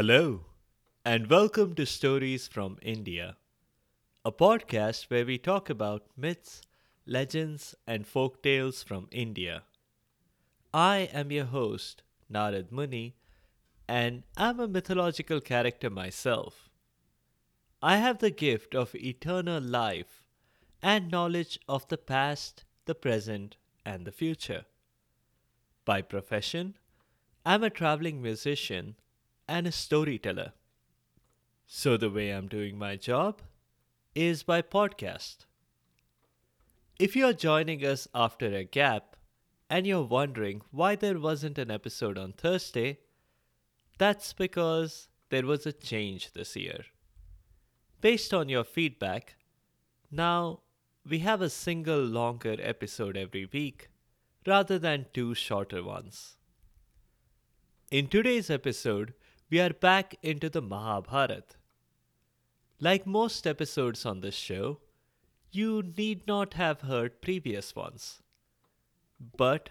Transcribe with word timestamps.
Hello, 0.00 0.46
and 1.04 1.28
welcome 1.28 1.74
to 1.74 1.84
Stories 1.84 2.48
from 2.48 2.78
India, 2.80 3.36
a 4.24 4.32
podcast 4.32 5.10
where 5.10 5.26
we 5.26 5.36
talk 5.36 5.68
about 5.68 6.06
myths, 6.16 6.62
legends, 7.04 7.74
and 7.86 8.06
folk 8.06 8.42
tales 8.42 8.82
from 8.82 9.08
India. 9.10 9.64
I 10.72 11.10
am 11.12 11.30
your 11.30 11.44
host, 11.44 12.02
Narad 12.32 12.72
Muni, 12.72 13.16
and 13.86 14.22
I'm 14.38 14.58
a 14.58 14.66
mythological 14.66 15.38
character 15.42 15.90
myself. 15.90 16.70
I 17.82 17.98
have 17.98 18.20
the 18.20 18.30
gift 18.30 18.74
of 18.74 18.94
eternal 18.94 19.60
life 19.62 20.24
and 20.82 21.10
knowledge 21.10 21.58
of 21.68 21.86
the 21.88 21.98
past, 21.98 22.64
the 22.86 22.94
present, 22.94 23.58
and 23.84 24.06
the 24.06 24.12
future. 24.12 24.64
By 25.84 26.00
profession, 26.00 26.78
I'm 27.44 27.62
a 27.62 27.68
traveling 27.68 28.22
musician 28.22 28.96
and 29.50 29.66
a 29.66 29.72
storyteller. 29.72 30.52
So, 31.66 31.96
the 31.96 32.08
way 32.08 32.30
I'm 32.30 32.46
doing 32.46 32.78
my 32.78 32.94
job 32.94 33.42
is 34.14 34.44
by 34.44 34.62
podcast. 34.62 35.46
If 36.98 37.16
you're 37.16 37.32
joining 37.32 37.84
us 37.84 38.06
after 38.14 38.46
a 38.46 38.64
gap 38.64 39.16
and 39.68 39.86
you're 39.86 40.02
wondering 40.02 40.62
why 40.70 40.94
there 40.94 41.18
wasn't 41.18 41.58
an 41.58 41.70
episode 41.70 42.16
on 42.16 42.32
Thursday, 42.32 42.98
that's 43.98 44.32
because 44.32 45.08
there 45.30 45.46
was 45.46 45.66
a 45.66 45.72
change 45.72 46.32
this 46.32 46.54
year. 46.54 46.84
Based 48.00 48.32
on 48.32 48.48
your 48.48 48.64
feedback, 48.64 49.34
now 50.12 50.60
we 51.08 51.20
have 51.20 51.42
a 51.42 51.50
single 51.50 52.00
longer 52.00 52.56
episode 52.60 53.16
every 53.16 53.48
week 53.52 53.88
rather 54.46 54.78
than 54.78 55.06
two 55.12 55.34
shorter 55.34 55.82
ones. 55.82 56.36
In 57.90 58.06
today's 58.06 58.50
episode, 58.50 59.14
we 59.50 59.58
are 59.58 59.72
back 59.72 60.14
into 60.22 60.48
the 60.48 60.62
Mahabharata. 60.62 61.42
Like 62.78 63.04
most 63.04 63.48
episodes 63.48 64.06
on 64.06 64.20
this 64.20 64.36
show, 64.36 64.78
you 65.50 65.82
need 65.98 66.26
not 66.28 66.54
have 66.54 66.82
heard 66.82 67.20
previous 67.20 67.74
ones. 67.74 68.22
But 69.36 69.70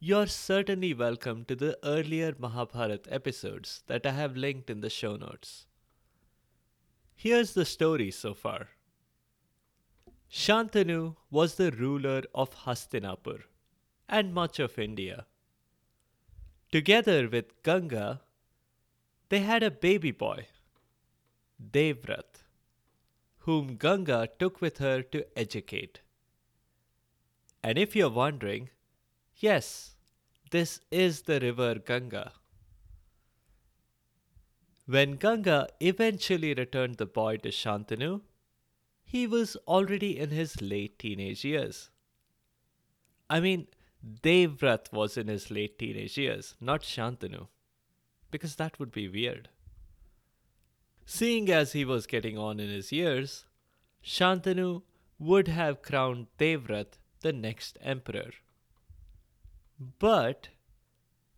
you're 0.00 0.26
certainly 0.26 0.92
welcome 0.92 1.44
to 1.44 1.54
the 1.54 1.78
earlier 1.84 2.34
Mahabharata 2.36 3.00
episodes 3.08 3.84
that 3.86 4.04
I 4.04 4.10
have 4.10 4.36
linked 4.36 4.68
in 4.68 4.80
the 4.80 4.90
show 4.90 5.14
notes. 5.14 5.66
Here's 7.14 7.54
the 7.54 7.64
story 7.64 8.10
so 8.10 8.34
far. 8.34 8.70
Shantanu 10.28 11.14
was 11.30 11.54
the 11.54 11.70
ruler 11.70 12.22
of 12.34 12.64
Hastinapur 12.64 13.42
and 14.08 14.34
much 14.34 14.58
of 14.58 14.76
India. 14.76 15.26
Together 16.72 17.28
with 17.28 17.62
Ganga, 17.62 18.20
they 19.34 19.40
had 19.40 19.64
a 19.64 19.70
baby 19.84 20.12
boy, 20.12 20.46
Devrat, 21.76 22.44
whom 23.38 23.74
Ganga 23.74 24.28
took 24.38 24.60
with 24.60 24.78
her 24.78 25.02
to 25.02 25.26
educate. 25.36 26.02
And 27.60 27.76
if 27.76 27.96
you're 27.96 28.10
wondering, 28.10 28.70
yes, 29.38 29.96
this 30.52 30.80
is 30.92 31.22
the 31.22 31.40
river 31.40 31.74
Ganga. 31.74 32.30
When 34.86 35.16
Ganga 35.16 35.66
eventually 35.80 36.54
returned 36.54 36.98
the 36.98 37.06
boy 37.06 37.38
to 37.38 37.48
Shantanu, 37.48 38.20
he 39.02 39.26
was 39.26 39.56
already 39.66 40.16
in 40.16 40.30
his 40.30 40.62
late 40.62 41.00
teenage 41.00 41.44
years. 41.44 41.90
I 43.28 43.40
mean, 43.40 43.66
Devrat 44.22 44.92
was 44.92 45.16
in 45.16 45.26
his 45.26 45.50
late 45.50 45.76
teenage 45.76 46.16
years, 46.16 46.54
not 46.60 46.82
Shantanu, 46.82 47.48
because 48.34 48.56
that 48.56 48.80
would 48.80 48.90
be 48.90 49.06
weird. 49.06 49.48
Seeing 51.06 51.48
as 51.52 51.70
he 51.70 51.84
was 51.84 52.08
getting 52.08 52.36
on 52.36 52.58
in 52.58 52.68
his 52.68 52.90
years, 52.90 53.44
Shantanu 54.04 54.82
would 55.20 55.46
have 55.46 55.82
crowned 55.82 56.26
Devrat 56.36 56.98
the 57.20 57.32
next 57.32 57.78
emperor. 57.80 58.32
But, 60.00 60.48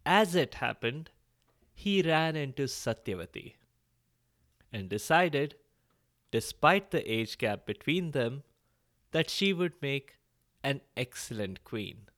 as 0.06 0.34
it 0.34 0.54
happened, 0.54 1.10
he 1.74 2.00
ran 2.00 2.34
into 2.34 2.62
Satyavati 2.62 3.56
and 4.72 4.88
decided, 4.88 5.56
despite 6.30 6.92
the 6.92 7.12
age 7.12 7.36
gap 7.36 7.66
between 7.66 8.12
them, 8.12 8.42
that 9.10 9.28
she 9.28 9.52
would 9.52 9.74
make 9.82 10.16
an 10.64 10.80
excellent 10.96 11.62
queen. 11.62 12.08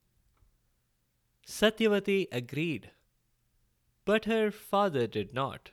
Satyavati 1.45 2.27
agreed, 2.31 2.91
but 4.09 4.25
her 4.25 4.49
father 4.49 5.05
did 5.05 5.35
not. 5.35 5.69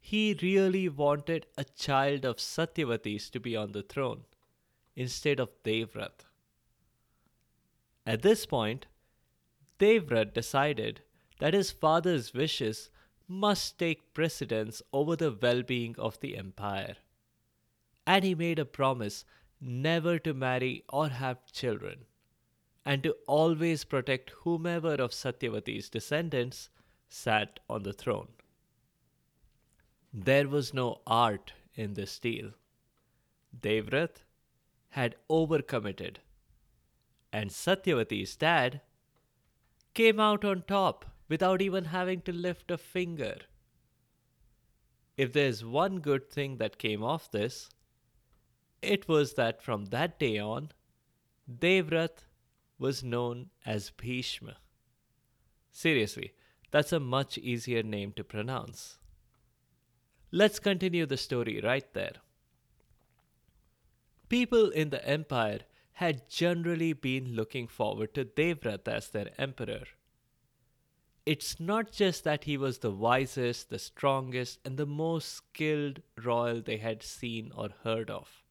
He 0.00 0.36
really 0.42 0.88
wanted 0.88 1.46
a 1.56 1.62
child 1.62 2.24
of 2.24 2.38
Satyavati's 2.38 3.30
to 3.30 3.38
be 3.38 3.54
on 3.54 3.70
the 3.70 3.84
throne 3.84 4.22
instead 4.96 5.38
of 5.38 5.62
Devrat. 5.62 6.24
At 8.04 8.22
this 8.22 8.46
point, 8.46 8.86
Devrat 9.78 10.34
decided 10.34 11.02
that 11.38 11.54
his 11.54 11.70
father's 11.70 12.34
wishes 12.34 12.90
must 13.28 13.78
take 13.78 14.12
precedence 14.12 14.82
over 14.92 15.14
the 15.14 15.30
well 15.40 15.62
being 15.62 15.94
of 16.00 16.18
the 16.18 16.36
empire. 16.36 16.96
And 18.08 18.24
he 18.24 18.34
made 18.34 18.58
a 18.58 18.64
promise 18.64 19.24
never 19.60 20.18
to 20.18 20.34
marry 20.34 20.82
or 20.88 21.10
have 21.10 21.46
children, 21.52 22.06
and 22.84 23.02
to 23.02 23.14
always 23.26 23.84
protect 23.84 24.30
whomever 24.30 24.94
of 24.94 25.12
Satyavati's 25.12 25.88
descendants 25.88 26.68
sat 27.08 27.60
on 27.68 27.82
the 27.82 27.92
throne. 27.92 28.28
There 30.12 30.48
was 30.48 30.74
no 30.74 31.00
art 31.06 31.52
in 31.74 31.94
this 31.94 32.18
deal. 32.18 32.50
Devrat 33.58 34.24
had 34.90 35.16
overcommitted, 35.30 36.16
and 37.32 37.50
Satyavati's 37.50 38.36
dad 38.36 38.80
came 39.94 40.18
out 40.18 40.44
on 40.44 40.62
top 40.66 41.04
without 41.28 41.62
even 41.62 41.86
having 41.86 42.20
to 42.22 42.32
lift 42.32 42.70
a 42.70 42.76
finger. 42.76 43.36
If 45.16 45.32
there's 45.32 45.64
one 45.64 46.00
good 46.00 46.30
thing 46.30 46.56
that 46.56 46.78
came 46.78 47.02
off 47.02 47.30
this, 47.30 47.70
it 48.80 49.08
was 49.08 49.34
that 49.34 49.62
from 49.62 49.86
that 49.86 50.18
day 50.18 50.38
on, 50.38 50.72
Devrat 51.50 52.24
was 52.82 53.02
known 53.02 53.48
as 53.64 53.90
Bhishma. 53.90 54.56
Seriously, 55.70 56.32
that's 56.70 56.92
a 56.92 57.00
much 57.00 57.38
easier 57.38 57.82
name 57.82 58.12
to 58.12 58.24
pronounce. 58.24 58.98
Let's 60.30 60.58
continue 60.58 61.06
the 61.06 61.16
story 61.16 61.60
right 61.62 61.90
there. 61.94 62.16
People 64.28 64.70
in 64.70 64.90
the 64.90 65.06
empire 65.06 65.60
had 65.92 66.28
generally 66.28 66.92
been 66.92 67.36
looking 67.36 67.68
forward 67.68 68.14
to 68.14 68.24
Devrat 68.24 68.88
as 68.88 69.10
their 69.10 69.30
emperor. 69.38 69.84
It's 71.24 71.60
not 71.60 71.92
just 71.92 72.24
that 72.24 72.44
he 72.44 72.56
was 72.56 72.78
the 72.78 72.90
wisest, 72.90 73.70
the 73.70 73.78
strongest, 73.78 74.58
and 74.64 74.76
the 74.76 74.86
most 74.86 75.28
skilled 75.28 76.00
royal 76.20 76.60
they 76.60 76.78
had 76.78 77.02
seen 77.02 77.52
or 77.54 77.68
heard 77.84 78.10
of. 78.10 78.42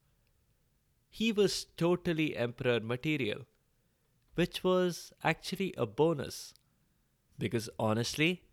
He 1.09 1.33
was 1.33 1.65
totally 1.75 2.37
emperor 2.37 2.79
material, 2.79 3.41
which 4.35 4.63
was 4.63 5.11
actually 5.23 5.73
a 5.77 5.85
bonus. 5.85 6.53
Because 7.37 7.69
honestly, 7.79 8.43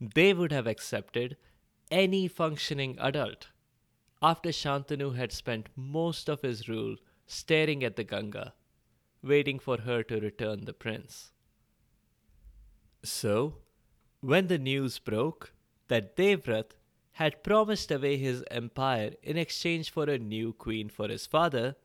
they 0.00 0.32
would 0.32 0.52
have 0.52 0.66
accepted 0.66 1.36
any 1.90 2.26
functioning 2.28 2.96
adult 2.98 3.48
after 4.22 4.50
Shantanu 4.50 5.16
had 5.16 5.32
spent 5.32 5.68
most 5.76 6.28
of 6.28 6.42
his 6.42 6.68
rule 6.68 6.96
staring 7.26 7.82
at 7.82 7.96
the 7.96 8.04
Ganga, 8.04 8.54
waiting 9.22 9.58
for 9.58 9.80
her 9.80 10.02
to 10.04 10.20
return 10.20 10.64
the 10.64 10.72
prince. 10.72 11.32
So, 13.02 13.58
when 14.20 14.46
the 14.46 14.58
news 14.58 15.00
broke 15.00 15.52
that 15.88 16.16
Devrat 16.16 16.72
had 17.12 17.42
promised 17.42 17.90
away 17.90 18.16
his 18.16 18.44
empire 18.50 19.12
in 19.22 19.36
exchange 19.36 19.90
for 19.90 20.04
a 20.04 20.18
new 20.18 20.52
queen 20.52 20.88
for 20.88 21.08
his 21.08 21.26
father, 21.26 21.76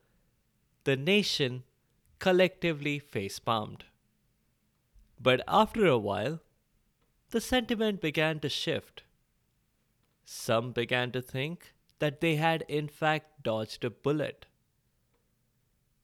the 0.84 0.96
nation 0.96 1.64
collectively 2.20 3.00
face 3.00 3.40
palmed. 3.40 3.86
But 5.20 5.42
after 5.48 5.86
a 5.86 5.98
while, 5.98 6.42
the 7.30 7.42
sentiment 7.42 8.02
began 8.02 8.40
to 8.40 8.50
shift. 8.50 9.04
Some 10.24 10.72
began 10.72 11.12
to 11.12 11.22
think 11.22 11.74
that 12.00 12.22
they 12.22 12.36
had 12.36 12.64
in 12.68 12.88
fact 12.88 13.44
dodged 13.44 13.84
a 13.84 13.90
bullet. 13.90 14.46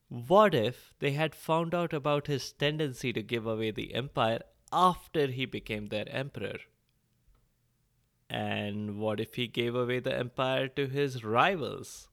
What 0.09 0.53
if 0.53 0.93
they 0.99 1.11
had 1.11 1.33
found 1.33 1.73
out 1.73 1.93
about 1.93 2.27
his 2.27 2.51
tendency 2.51 3.11
to 3.13 3.23
give 3.23 3.47
away 3.47 3.71
the 3.71 3.93
empire 3.93 4.41
after 4.71 5.27
he 5.27 5.45
became 5.45 5.87
their 5.87 6.07
emperor? 6.07 6.57
And 8.29 8.97
what 8.97 9.19
if 9.19 9.35
he 9.35 9.47
gave 9.47 9.75
away 9.75 9.99
the 9.99 10.17
empire 10.17 10.67
to 10.69 10.87
his 10.87 11.23
rivals? 11.23 12.09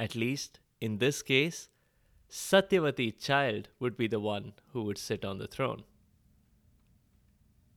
At 0.00 0.14
least, 0.14 0.60
in 0.80 0.98
this 0.98 1.22
case, 1.22 1.68
Satyavati 2.30 3.18
child 3.18 3.68
would 3.80 3.96
be 3.96 4.06
the 4.06 4.20
one 4.20 4.52
who 4.72 4.82
would 4.82 4.98
sit 4.98 5.24
on 5.24 5.38
the 5.38 5.46
throne. 5.46 5.84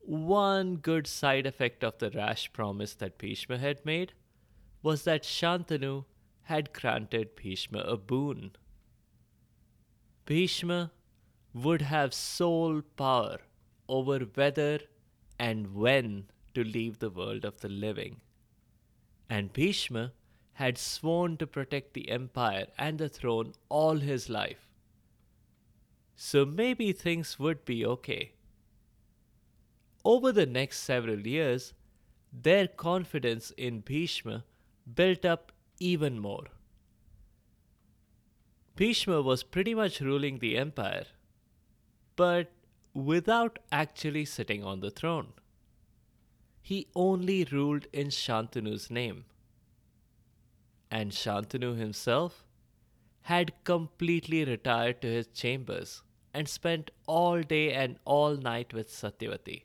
one 0.04 0.76
good 0.78 1.08
side 1.08 1.46
effect 1.46 1.84
of 1.84 1.98
the 2.00 2.10
rash 2.12 2.52
promise 2.52 2.96
that 2.96 3.18
Bhishma 3.18 3.58
had 3.58 3.86
made 3.86 4.14
was 4.82 5.04
that 5.04 5.24
Shantanu 5.24 6.06
had 6.44 6.74
granted 6.74 7.36
Bhishma 7.36 7.80
a 7.80 7.98
boon. 7.98 8.52
Bhishma 10.26 10.92
would 11.54 11.82
have 11.82 12.14
sole 12.14 12.82
power 12.82 13.40
over 13.88 14.20
whether 14.20 14.80
and 15.40 15.74
when 15.74 16.30
to 16.54 16.64
leave 16.64 17.00
the 17.00 17.10
world 17.10 17.46
of 17.46 17.62
the 17.62 17.70
living. 17.70 18.22
And 19.30 19.54
Bhishma 19.54 20.14
had 20.62 20.78
sworn 20.78 21.38
to 21.38 21.48
protect 21.48 21.96
the 21.96 22.10
empire 22.10 22.68
and 22.78 23.00
the 23.00 23.10
throne 23.10 23.54
all 23.68 23.98
his 23.98 24.30
life. 24.30 24.68
So 26.16 26.46
maybe 26.46 26.92
things 26.94 27.40
would 27.40 27.66
be 27.66 27.84
okay. 27.94 28.34
Over 30.06 30.32
the 30.32 30.46
next 30.46 30.82
several 30.82 31.26
years, 31.26 31.74
their 32.32 32.68
confidence 32.68 33.50
in 33.58 33.80
Bhishma 33.80 34.44
built 35.02 35.26
up 35.26 35.52
even 35.80 36.20
more. 36.20 36.46
Bhishma 38.76 39.22
was 39.24 39.42
pretty 39.42 39.74
much 39.74 40.00
ruling 40.00 40.38
the 40.38 40.58
empire, 40.58 41.06
but 42.16 42.52
without 42.94 43.58
actually 43.72 44.26
sitting 44.26 44.64
on 44.64 44.80
the 44.80 44.92
throne. 44.92 45.34
He 46.62 46.88
only 46.96 47.44
ruled 47.46 47.88
in 47.92 48.10
Shantanu's 48.10 48.90
name. 48.92 49.26
And 50.92 51.12
Shantanu 51.12 51.78
himself 51.78 52.44
had 53.22 53.54
completely 53.64 54.44
retired 54.44 55.02
to 55.02 55.08
his 55.08 55.28
chambers 55.28 56.04
and 56.34 56.50
spent 56.50 56.92
all 57.08 57.42
day 57.42 57.74
and 57.74 57.98
all 58.04 58.36
night 58.36 58.74
with 58.74 58.90
Satyavati. 58.90 59.64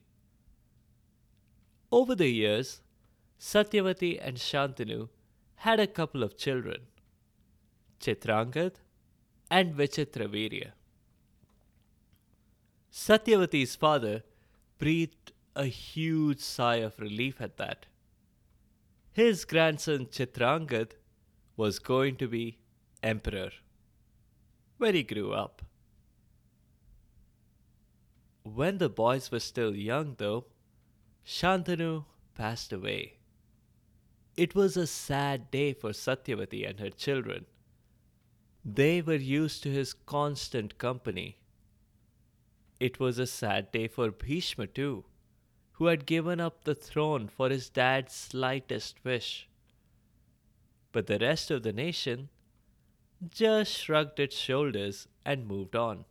Over 1.91 2.15
the 2.15 2.29
years, 2.29 2.81
Satyavati 3.41 4.19
and 4.23 4.37
Shantanu 4.37 5.09
had 5.57 5.81
a 5.81 5.87
couple 5.87 6.23
of 6.23 6.37
children, 6.37 6.83
Chitrangad 8.01 8.75
and 9.51 9.75
Vichitravirya. 9.75 10.73
Satyavati's 12.93 13.75
father 13.75 14.23
breathed 14.79 15.33
a 15.55 15.67
huge 15.67 16.41
sigh 16.41 16.77
of 16.77 16.99
relief 16.99 17.41
at 17.41 17.57
that. 17.57 17.87
His 19.13 19.45
grandson 19.45 20.07
Chitrangad 20.07 20.93
was 21.57 21.79
going 21.79 22.17
to 22.17 22.29
be 22.29 22.59
emperor 23.03 23.51
when 24.79 24.95
he 24.95 25.03
grew 25.03 25.33
up. 25.33 25.63
When 28.43 28.79
the 28.79 28.89
boys 28.89 29.31
were 29.31 29.41
still 29.41 29.75
young, 29.75 30.15
though, 30.19 30.47
Shantanu 31.27 32.05
passed 32.35 32.73
away. 32.73 33.15
It 34.37 34.55
was 34.55 34.77
a 34.77 34.87
sad 34.87 35.51
day 35.51 35.73
for 35.73 35.91
Satyavati 35.91 36.69
and 36.69 36.79
her 36.79 36.91
children. 36.91 37.47
They 38.65 39.01
were 39.01 39.15
used 39.15 39.63
to 39.63 39.71
his 39.71 39.95
constant 39.95 40.77
company. 40.77 41.39
It 42.79 43.01
was 43.01 43.19
a 43.19 43.27
sad 43.27 43.73
day 43.73 43.89
for 43.89 44.11
Bhishma 44.11 44.67
too, 44.67 45.05
who 45.73 45.87
had 45.87 46.05
given 46.05 46.41
up 46.41 46.65
the 46.65 46.75
throne 46.75 47.29
for 47.29 47.49
his 47.49 47.71
dad's 47.71 48.15
slightest 48.15 49.03
wish. 49.05 49.49
But 50.97 51.09
the 51.09 51.19
rest 51.19 51.51
of 51.51 51.63
the 51.63 51.75
nation 51.75 52.31
just 53.29 53.71
shrugged 53.71 54.19
its 54.19 54.35
shoulders 54.35 55.09
and 55.27 55.47
moved 55.47 55.77
on. 55.77 56.07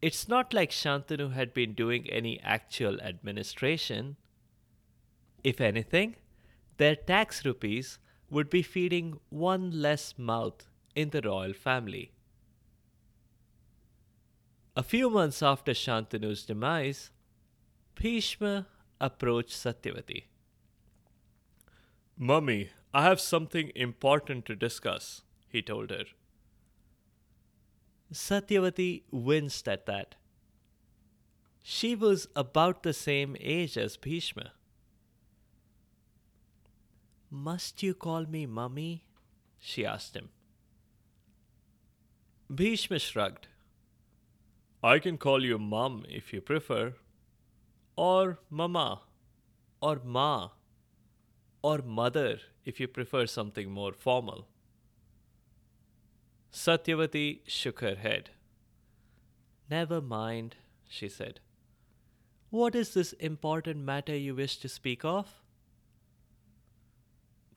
It's 0.00 0.28
not 0.28 0.54
like 0.54 0.70
Shantanu 0.70 1.32
had 1.32 1.52
been 1.52 1.74
doing 1.74 2.08
any 2.08 2.38
actual 2.38 3.00
administration. 3.00 4.14
If 5.42 5.60
anything, 5.60 6.14
their 6.76 6.94
tax 6.94 7.44
rupees 7.44 7.98
would 8.30 8.48
be 8.48 8.62
feeding 8.62 9.18
one 9.28 9.82
less 9.82 10.14
mouth 10.16 10.68
in 10.94 11.10
the 11.10 11.20
royal 11.20 11.52
family. 11.52 12.12
A 14.76 14.84
few 14.84 15.10
months 15.10 15.42
after 15.42 15.72
Shantanu's 15.72 16.46
demise, 16.46 17.10
Bhishma 17.96 18.68
approached 19.00 19.50
Satyavati. 19.50 20.26
Mummy, 22.16 22.70
I 22.92 23.02
have 23.02 23.20
something 23.20 23.70
important 23.74 24.46
to 24.46 24.56
discuss, 24.56 25.22
he 25.48 25.62
told 25.62 25.90
her. 25.90 26.04
Satyavati 28.12 29.02
winced 29.10 29.68
at 29.68 29.84
that. 29.86 30.14
She 31.62 31.94
was 31.94 32.28
about 32.34 32.82
the 32.82 32.94
same 32.94 33.36
age 33.40 33.76
as 33.76 33.98
Bhishma. 33.98 34.52
Must 37.30 37.82
you 37.82 37.92
call 37.92 38.24
me 38.24 38.46
mummy? 38.46 39.04
she 39.58 39.84
asked 39.84 40.16
him. 40.16 40.30
Bhishma 42.48 42.98
shrugged. 42.98 43.48
I 44.82 44.98
can 44.98 45.18
call 45.18 45.44
you 45.44 45.58
mum 45.58 46.06
if 46.08 46.32
you 46.32 46.40
prefer, 46.40 46.94
or 47.96 48.38
mama, 48.48 49.02
or 49.82 50.00
ma, 50.02 50.50
or 51.68 51.78
mother 51.84 52.38
if 52.64 52.80
you 52.80 52.88
prefer 52.88 53.26
something 53.26 53.70
more 53.70 53.92
formal. 53.92 54.46
Satyavati 56.52 57.40
shook 57.46 57.80
her 57.80 57.94
head. 57.94 58.30
Never 59.70 60.00
mind, 60.00 60.56
she 60.88 61.08
said. 61.08 61.40
What 62.50 62.74
is 62.74 62.94
this 62.94 63.12
important 63.30 63.84
matter 63.84 64.16
you 64.16 64.34
wish 64.34 64.56
to 64.58 64.68
speak 64.68 65.04
of? 65.04 65.34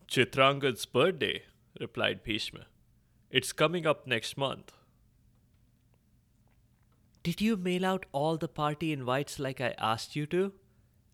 Chitrangad's 0.10 0.86
birthday, 0.86 1.44
replied 1.80 2.22
Bhishma. 2.22 2.66
It's 3.30 3.54
coming 3.54 3.88
up 3.88 4.06
next 4.06 4.38
month. 4.38 4.74
Did 7.24 7.40
you 7.40 7.56
mail 7.56 7.86
out 7.86 8.06
all 8.12 8.36
the 8.36 8.50
party 8.50 8.92
invites 8.92 9.40
like 9.40 9.62
I 9.62 9.74
asked 9.78 10.18
you 10.18 10.26
to? 10.28 10.52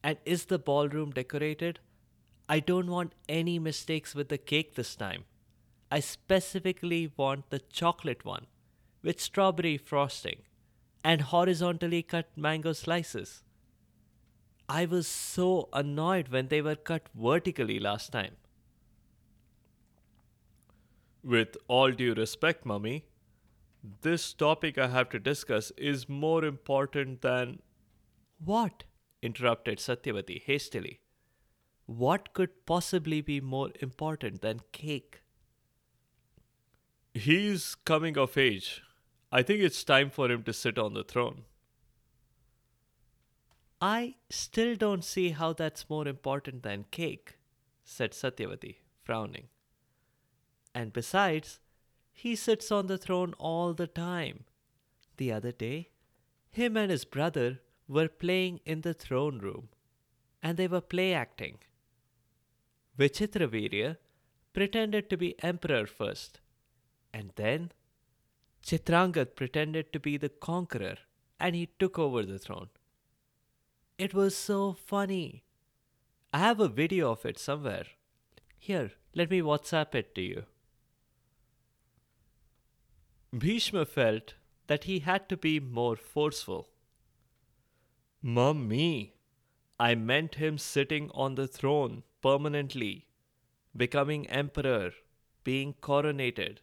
And 0.03 0.17
is 0.25 0.45
the 0.45 0.57
ballroom 0.57 1.11
decorated? 1.11 1.79
I 2.49 2.59
don't 2.59 2.89
want 2.89 3.13
any 3.27 3.59
mistakes 3.59 4.15
with 4.15 4.29
the 4.29 4.38
cake 4.38 4.75
this 4.75 4.95
time. 4.95 5.25
I 5.92 5.99
specifically 5.99 7.11
want 7.18 7.49
the 7.49 7.59
chocolate 7.59 8.23
one 8.23 8.47
with 9.04 9.21
strawberry 9.21 9.77
frosting 9.77 10.39
and 11.04 11.21
horizontally 11.21 12.04
cut 12.04 12.30
mango 12.35 12.73
slices. 12.73 13.44
I 14.69 14.85
was 14.85 15.07
so 15.07 15.69
annoyed 15.71 16.27
when 16.30 16.49
they 16.49 16.61
were 16.61 16.75
cut 16.75 17.07
vertically 17.16 17.80
last 17.80 18.11
time. 18.11 18.35
With 21.23 21.56
all 21.68 21.92
due 21.92 22.13
respect, 22.13 22.66
Mummy, 22.66 23.06
this 24.01 24.33
topic 24.33 24.77
I 24.77 24.87
have 24.87 25.09
to 25.09 25.19
discuss 25.19 25.71
is 25.77 26.09
more 26.09 26.44
important 26.44 27.21
than. 27.21 27.59
What? 28.44 28.83
interrupted 29.21 29.80
Satyavati 29.80 30.44
hastily. 30.44 30.99
What 31.87 32.33
could 32.33 32.65
possibly 32.65 33.21
be 33.21 33.39
more 33.41 33.71
important 33.81 34.41
than 34.41 34.59
cake? 34.71 35.21
He's 37.13 37.75
coming 37.75 38.17
of 38.17 38.37
age. 38.37 38.83
I 39.31 39.41
think 39.41 39.61
it's 39.61 39.83
time 39.83 40.09
for 40.09 40.29
him 40.29 40.44
to 40.44 40.53
sit 40.53 40.77
on 40.77 40.94
the 40.94 41.03
throne. 41.03 41.44
I 43.81 44.15
still 44.29 44.75
don't 44.75 45.03
see 45.03 45.29
how 45.29 45.53
that's 45.53 45.89
more 45.89 46.07
important 46.07 46.63
than 46.63 46.85
cake, 46.91 47.37
said 47.83 48.11
Satyavati, 48.11 48.77
frowning. 49.03 49.47
And 50.75 50.91
besides, 50.91 51.59
he 52.11 52.35
sits 52.35 52.71
on 52.71 52.87
the 52.87 52.97
throne 52.97 53.33
all 53.37 53.73
the 53.73 53.87
time. 53.87 54.44
The 55.15 55.31
other 55.31 55.51
day, 55.51 55.89
him 56.49 56.75
and 56.75 56.91
his 56.91 57.06
brother 57.06 57.59
were 57.87 58.09
playing 58.09 58.59
in 58.65 58.81
the 58.81 58.94
throne 58.94 59.39
room, 59.39 59.69
and 60.44 60.57
they 60.57 60.67
were 60.67 60.81
play 60.81 61.13
acting. 61.13 61.59
Vichitravirya 62.97 63.97
pretended 64.54 65.09
to 65.09 65.18
be 65.18 65.42
emperor 65.44 65.85
first, 65.85 66.39
and 67.13 67.31
then 67.35 67.71
Chitrangad 68.63 69.35
pretended 69.35 69.94
to 69.94 69.99
be 69.99 70.18
the 70.18 70.30
conqueror, 70.30 70.97
and 71.39 71.56
he 71.56 71.69
took 71.80 71.99
over 71.99 72.23
the 72.23 72.39
throne. 72.39 72.69
It 73.97 74.13
was 74.13 74.35
so 74.35 74.73
funny. 74.73 75.44
I 76.33 76.39
have 76.39 76.59
a 76.59 76.68
video 76.68 77.11
of 77.11 77.25
it 77.25 77.37
somewhere. 77.39 77.85
Here, 78.57 78.92
let 79.13 79.30
me 79.30 79.42
WhatsApp 79.42 79.95
it 79.95 80.16
to 80.16 80.21
you. 80.21 80.44
Bhishma 83.31 83.85
felt 83.85 84.33
that 84.68 84.85
he 84.85 84.99
had 84.99 85.30
to 85.30 85.37
be 85.37 85.59
more 85.59 85.95
forceful. 85.95 86.69
Mummy, 88.21 89.16
I 89.80 89.95
meant 89.95 90.35
him 90.35 90.57
sitting 90.57 91.11
on 91.13 91.35
the 91.35 91.47
throne 91.47 92.04
permanently, 92.21 93.07
becoming 93.76 94.28
emperor, 94.30 94.92
being 95.44 95.74
coronated. 95.76 96.59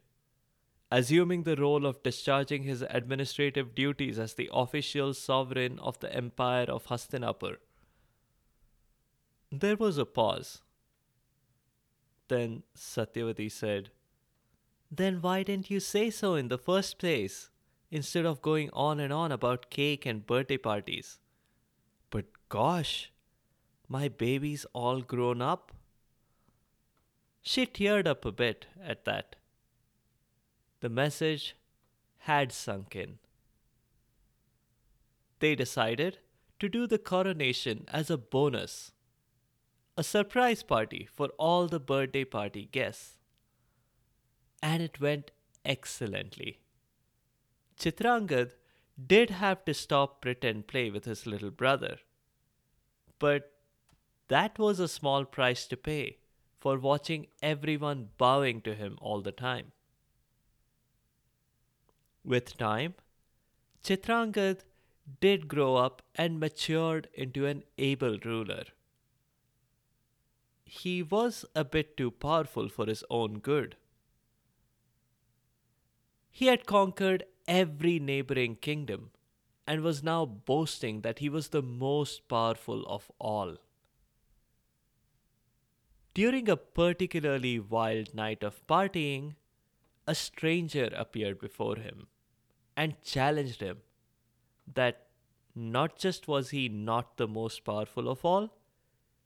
assuming 0.91 1.43
the 1.43 1.57
role 1.57 1.87
of 1.87 2.03
discharging 2.03 2.63
his 2.63 2.83
administrative 2.89 3.75
duties 3.75 4.19
as 4.19 4.35
the 4.35 4.49
official 4.53 5.13
sovereign 5.13 5.79
of 5.81 5.99
the 6.01 6.15
empire 6.15 6.67
of 6.69 6.87
Hastinapur. 6.87 7.57
There 9.51 9.77
was 9.77 9.99
a 9.99 10.05
pause. 10.05 10.63
Then 12.29 12.63
Satyavati 12.77 13.51
said, 13.51 13.91
Then 14.91 15.21
why 15.21 15.43
didn't 15.43 15.71
you 15.71 15.81
say 15.81 16.11
so 16.11 16.35
in 16.35 16.49
the 16.49 16.59
first 16.59 16.99
place, 16.99 17.51
instead 17.91 18.27
of 18.27 18.43
going 18.43 18.71
on 18.73 19.01
and 19.01 19.13
on 19.13 19.33
about 19.33 19.71
cake 19.71 20.07
and 20.07 20.27
birthday 20.27 20.57
parties? 20.59 21.19
But 22.11 22.27
gosh, 22.49 23.11
my 23.89 24.09
baby's 24.09 24.65
all 24.73 25.01
grown 25.01 25.43
up. 25.43 25.73
She 27.43 27.67
teared 27.67 28.07
up 28.07 28.25
a 28.25 28.33
bit 28.33 28.67
at 28.83 29.05
that. 29.05 29.37
The 30.81 30.89
message 30.89 31.57
had 32.19 32.53
sunk 32.53 32.97
in. 32.97 33.19
They 35.41 35.55
decided 35.55 36.19
to 36.61 36.69
do 36.69 36.87
the 36.87 36.99
coronation 36.99 37.85
as 37.89 38.11
a 38.11 38.17
bonus, 38.17 38.93
a 39.97 40.03
surprise 40.03 40.63
party 40.63 41.09
for 41.13 41.29
all 41.39 41.67
the 41.67 41.81
birthday 41.81 42.25
party 42.25 42.69
guests. 42.71 43.19
And 44.63 44.83
it 44.83 45.01
went 45.01 45.31
excellently. 45.65 46.61
Chitrangad 47.79 48.53
did 49.07 49.31
have 49.31 49.65
to 49.65 49.75
stop 49.75 50.23
pretend 50.23 50.67
play 50.67 50.91
with 50.91 51.05
his 51.05 51.27
little 51.27 51.51
brother. 51.51 51.99
But 53.19 53.54
that 54.29 54.59
was 54.59 54.79
a 54.79 54.89
small 54.89 55.25
price 55.25 55.67
to 55.67 55.77
pay 55.77 56.19
for 56.59 56.79
watching 56.79 57.27
everyone 57.43 58.09
bowing 58.17 58.61
to 58.63 58.75
him 58.75 58.97
all 59.01 59.21
the 59.21 59.33
time. 59.33 59.73
With 62.25 62.57
time, 62.57 62.95
Chitrangad 63.83 64.65
did 65.21 65.47
grow 65.47 65.77
up 65.77 66.01
and 66.15 66.41
matured 66.41 67.09
into 67.13 67.45
an 67.45 67.65
able 67.77 68.19
ruler. 68.25 68.65
He 70.65 71.03
was 71.03 71.45
a 71.55 71.65
bit 71.65 71.97
too 71.97 72.11
powerful 72.11 72.69
for 72.69 72.87
his 72.87 73.05
own 73.11 73.41
good. 73.41 73.77
He 76.31 76.47
had 76.47 76.67
conquered 76.67 77.25
every 77.47 77.99
neighboring 77.99 78.57
kingdom 78.57 79.11
and 79.67 79.83
was 79.83 80.03
now 80.03 80.25
boasting 80.25 81.03
that 81.03 81.19
he 81.19 81.29
was 81.29 81.49
the 81.49 81.63
most 81.63 82.27
powerful 82.29 82.85
of 82.87 83.11
all. 83.19 83.59
During 86.15 86.49
a 86.49 86.57
particularly 86.57 87.59
wild 87.59 88.15
night 88.15 88.45
of 88.45 88.65
partying, 88.69 89.35
a 90.07 90.15
stranger 90.15 90.89
appeared 90.95 91.41
before 91.41 91.77
him 91.77 92.07
and 92.77 93.03
challenged 93.03 93.61
him 93.61 93.79
that 94.73 95.09
not 95.55 95.99
just 95.99 96.29
was 96.29 96.51
he 96.51 96.69
not 96.69 97.17
the 97.17 97.27
most 97.27 97.65
powerful 97.65 98.09
of 98.09 98.25
all, 98.25 98.51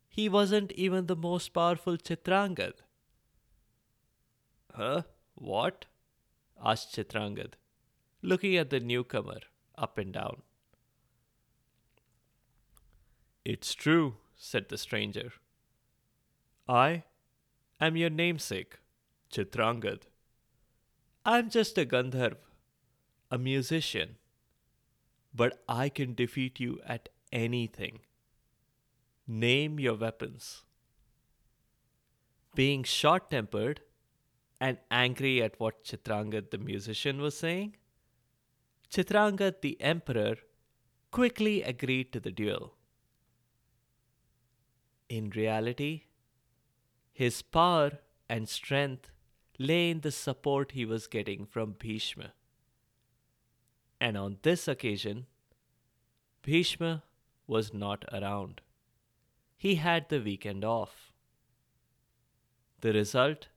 he 0.08 0.28
wasn't 0.28 0.72
even 0.72 1.06
the 1.06 1.16
most 1.16 1.50
powerful 1.50 1.96
Chitrangad. 1.96 2.74
Huh? 4.74 5.02
What? 5.34 5.84
asked 6.64 6.94
Chitrangad, 6.94 7.54
looking 8.22 8.56
at 8.56 8.70
the 8.70 8.80
newcomer 8.80 9.40
up 9.76 9.98
and 9.98 10.12
down. 10.12 10.42
It's 13.44 13.74
true, 13.74 14.16
said 14.36 14.68
the 14.68 14.78
stranger. 14.78 15.32
I 16.68 17.04
am 17.80 17.96
your 17.96 18.10
namesake, 18.10 18.78
Chitrangad. 19.32 20.02
I'm 21.24 21.48
just 21.48 21.78
a 21.78 21.86
Gandharv 21.86 22.36
a 23.30 23.38
musician, 23.38 24.16
but 25.34 25.62
I 25.68 25.88
can 25.88 26.14
defeat 26.14 26.58
you 26.60 26.80
at 26.86 27.10
anything. 27.30 28.00
Name 29.26 29.78
your 29.78 29.94
weapons. 29.94 30.64
Being 32.54 32.84
short 32.84 33.30
tempered 33.30 33.82
and 34.60 34.78
angry 34.90 35.42
at 35.42 35.60
what 35.60 35.84
Chitrangad 35.84 36.50
the 36.50 36.58
musician 36.58 37.20
was 37.20 37.36
saying, 37.36 37.76
Chitrangad 38.90 39.60
the 39.60 39.80
emperor 39.80 40.36
quickly 41.10 41.62
agreed 41.62 42.12
to 42.12 42.20
the 42.20 42.32
duel. 42.32 42.74
In 45.10 45.30
reality, 45.30 46.04
his 47.18 47.42
power 47.42 47.98
and 48.28 48.48
strength 48.48 49.10
lay 49.58 49.90
in 49.90 50.02
the 50.02 50.12
support 50.12 50.70
he 50.70 50.84
was 50.84 51.08
getting 51.08 51.44
from 51.44 51.72
Bhishma. 51.76 52.32
And 54.00 54.16
on 54.16 54.36
this 54.42 54.68
occasion, 54.68 55.26
Bhishma 56.42 57.02
was 57.48 57.74
not 57.74 58.04
around. 58.12 58.60
He 59.56 59.74
had 59.74 60.08
the 60.08 60.20
weekend 60.20 60.64
off. 60.64 61.12
The 62.82 62.92
result 62.92 63.48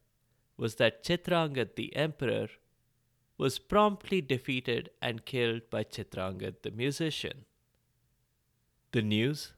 was 0.58 0.78
that 0.78 1.04
Chitrangad 1.04 1.76
the 1.76 1.96
emperor 1.96 2.48
was 3.38 3.60
promptly 3.60 4.22
defeated 4.22 4.90
and 5.04 5.24
killed 5.24 5.70
by 5.70 5.84
Chitrangad 5.84 6.64
the 6.64 6.72
musician. 6.72 7.46
The 8.92 9.04
news 9.04 9.54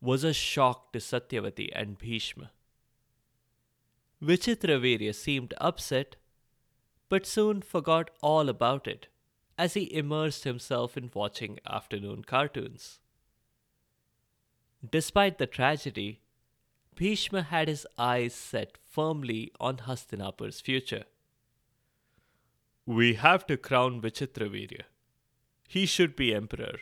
was 0.00 0.22
a 0.22 0.32
shock 0.32 0.92
to 0.92 1.00
Satyavati 1.00 1.70
and 1.74 1.98
Bhishma. 1.98 2.52
Vichitravirya 4.22 5.14
seemed 5.14 5.54
upset, 5.58 6.16
but 7.08 7.26
soon 7.26 7.62
forgot 7.62 8.10
all 8.20 8.48
about 8.48 8.86
it 8.86 9.08
as 9.56 9.74
he 9.74 9.92
immersed 9.92 10.44
himself 10.44 10.96
in 10.96 11.10
watching 11.14 11.58
afternoon 11.66 12.22
cartoons. 12.24 13.00
Despite 14.88 15.38
the 15.38 15.46
tragedy, 15.46 16.20
Bhishma 16.94 17.42
had 17.42 17.68
his 17.68 17.86
eyes 17.96 18.34
set 18.34 18.78
firmly 18.84 19.52
on 19.60 19.78
Hastinapur's 19.78 20.60
future. 20.60 21.04
We 22.86 23.14
have 23.14 23.46
to 23.46 23.56
crown 23.56 24.00
Vichitravirya. 24.00 24.82
He 25.68 25.86
should 25.86 26.16
be 26.16 26.34
emperor. 26.34 26.78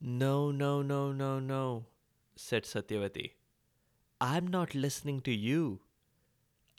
No, 0.00 0.50
no, 0.50 0.82
no, 0.82 1.12
no, 1.12 1.38
no, 1.38 1.86
said 2.36 2.64
Satyavati. 2.64 3.30
I'm 4.22 4.46
not 4.46 4.76
listening 4.76 5.20
to 5.22 5.32
you. 5.34 5.80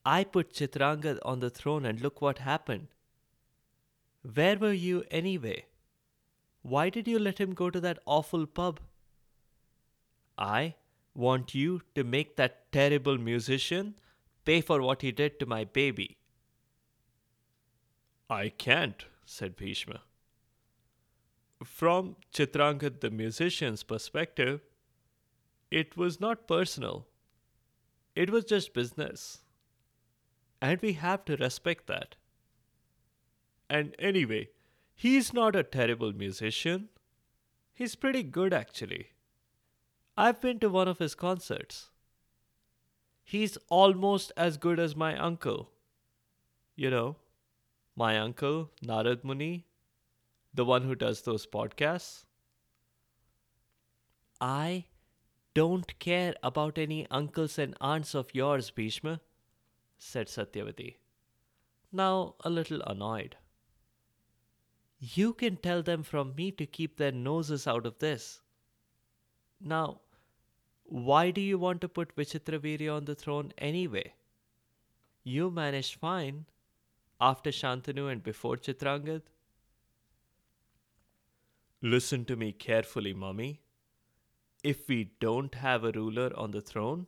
I 0.05 0.23
put 0.23 0.53
Chitrangad 0.53 1.19
on 1.25 1.41
the 1.41 1.49
throne 1.49 1.85
and 1.85 1.99
look 1.99 2.21
what 2.21 2.37
happened. 2.37 2.87
Where 4.33 4.57
were 4.57 4.71
you 4.71 5.03
anyway? 5.11 5.65
Why 6.61 6.89
did 6.89 7.05
you 7.05 7.19
let 7.19 7.41
him 7.41 7.53
go 7.53 7.69
to 7.69 7.81
that 7.81 7.99
awful 8.05 8.45
pub? 8.45 8.79
I 10.37 10.75
want 11.13 11.53
you 11.53 11.81
to 11.95 12.05
make 12.05 12.37
that 12.37 12.71
terrible 12.71 13.17
musician 13.17 13.95
pay 14.45 14.61
for 14.61 14.81
what 14.81 15.01
he 15.01 15.11
did 15.11 15.37
to 15.41 15.45
my 15.45 15.65
baby. 15.65 16.15
I 18.29 18.49
can't, 18.49 19.03
said 19.25 19.57
Bhishma. 19.57 19.99
From 21.61 22.15
Chitrangad 22.33 23.01
the 23.01 23.11
musician's 23.11 23.83
perspective, 23.83 24.61
it 25.69 25.97
was 25.97 26.21
not 26.21 26.47
personal. 26.47 27.05
It 28.15 28.29
was 28.29 28.45
just 28.45 28.73
business. 28.73 29.39
And 30.61 30.81
we 30.81 30.93
have 30.93 31.25
to 31.25 31.35
respect 31.35 31.87
that. 31.87 32.15
And 33.69 33.95
anyway, 33.99 34.49
he's 34.95 35.33
not 35.33 35.55
a 35.55 35.63
terrible 35.63 36.13
musician. 36.13 36.89
He's 37.73 37.95
pretty 37.95 38.23
good, 38.23 38.53
actually. 38.53 39.07
I've 40.15 40.39
been 40.39 40.59
to 40.59 40.69
one 40.69 40.87
of 40.87 40.99
his 40.99 41.15
concerts. 41.15 41.89
He's 43.23 43.57
almost 43.69 44.31
as 44.37 44.57
good 44.57 44.79
as 44.79 44.95
my 44.95 45.17
uncle. 45.17 45.71
You 46.75 46.89
know, 46.89 47.17
my 47.95 48.19
uncle, 48.19 48.71
Narad 48.85 49.23
Muni, 49.23 49.65
the 50.53 50.65
one 50.65 50.83
who 50.83 50.93
does 50.93 51.21
those 51.21 51.47
podcasts. 51.47 52.25
I 54.39 54.85
don't 55.53 55.97
care 55.99 56.33
about 56.43 56.77
any 56.77 57.07
uncles 57.11 57.59
and 57.59 57.75
aunts 57.79 58.15
of 58.15 58.33
yours, 58.33 58.69
Bhishma, 58.71 59.21
said 59.97 60.27
Satyavati, 60.27 60.95
now 61.91 62.35
a 62.43 62.49
little 62.49 62.81
annoyed. 62.81 63.37
You 64.99 65.33
can 65.33 65.57
tell 65.57 65.83
them 65.83 66.03
from 66.03 66.33
me 66.35 66.51
to 66.51 66.65
keep 66.65 66.97
their 66.97 67.11
noses 67.11 67.67
out 67.67 67.85
of 67.85 67.99
this. 67.99 68.41
Now, 69.59 70.01
why 70.83 71.31
do 71.31 71.41
you 71.41 71.57
want 71.57 71.81
to 71.81 71.89
put 71.89 72.15
Vichitravirya 72.15 72.95
on 72.95 73.05
the 73.05 73.15
throne 73.15 73.51
anyway? 73.57 74.13
You 75.23 75.49
managed 75.49 75.95
fine 75.95 76.45
after 77.19 77.49
Shantanu 77.49 78.11
and 78.11 78.21
before 78.23 78.57
Chitrangad. 78.57 79.23
Listen 81.81 82.25
to 82.25 82.35
me 82.35 82.51
carefully, 82.51 83.13
mummy. 83.13 83.62
If 84.63 84.87
we 84.87 85.11
don't 85.19 85.55
have 85.55 85.83
a 85.83 85.91
ruler 85.91 86.31
on 86.37 86.51
the 86.51 86.61
throne, 86.61 87.07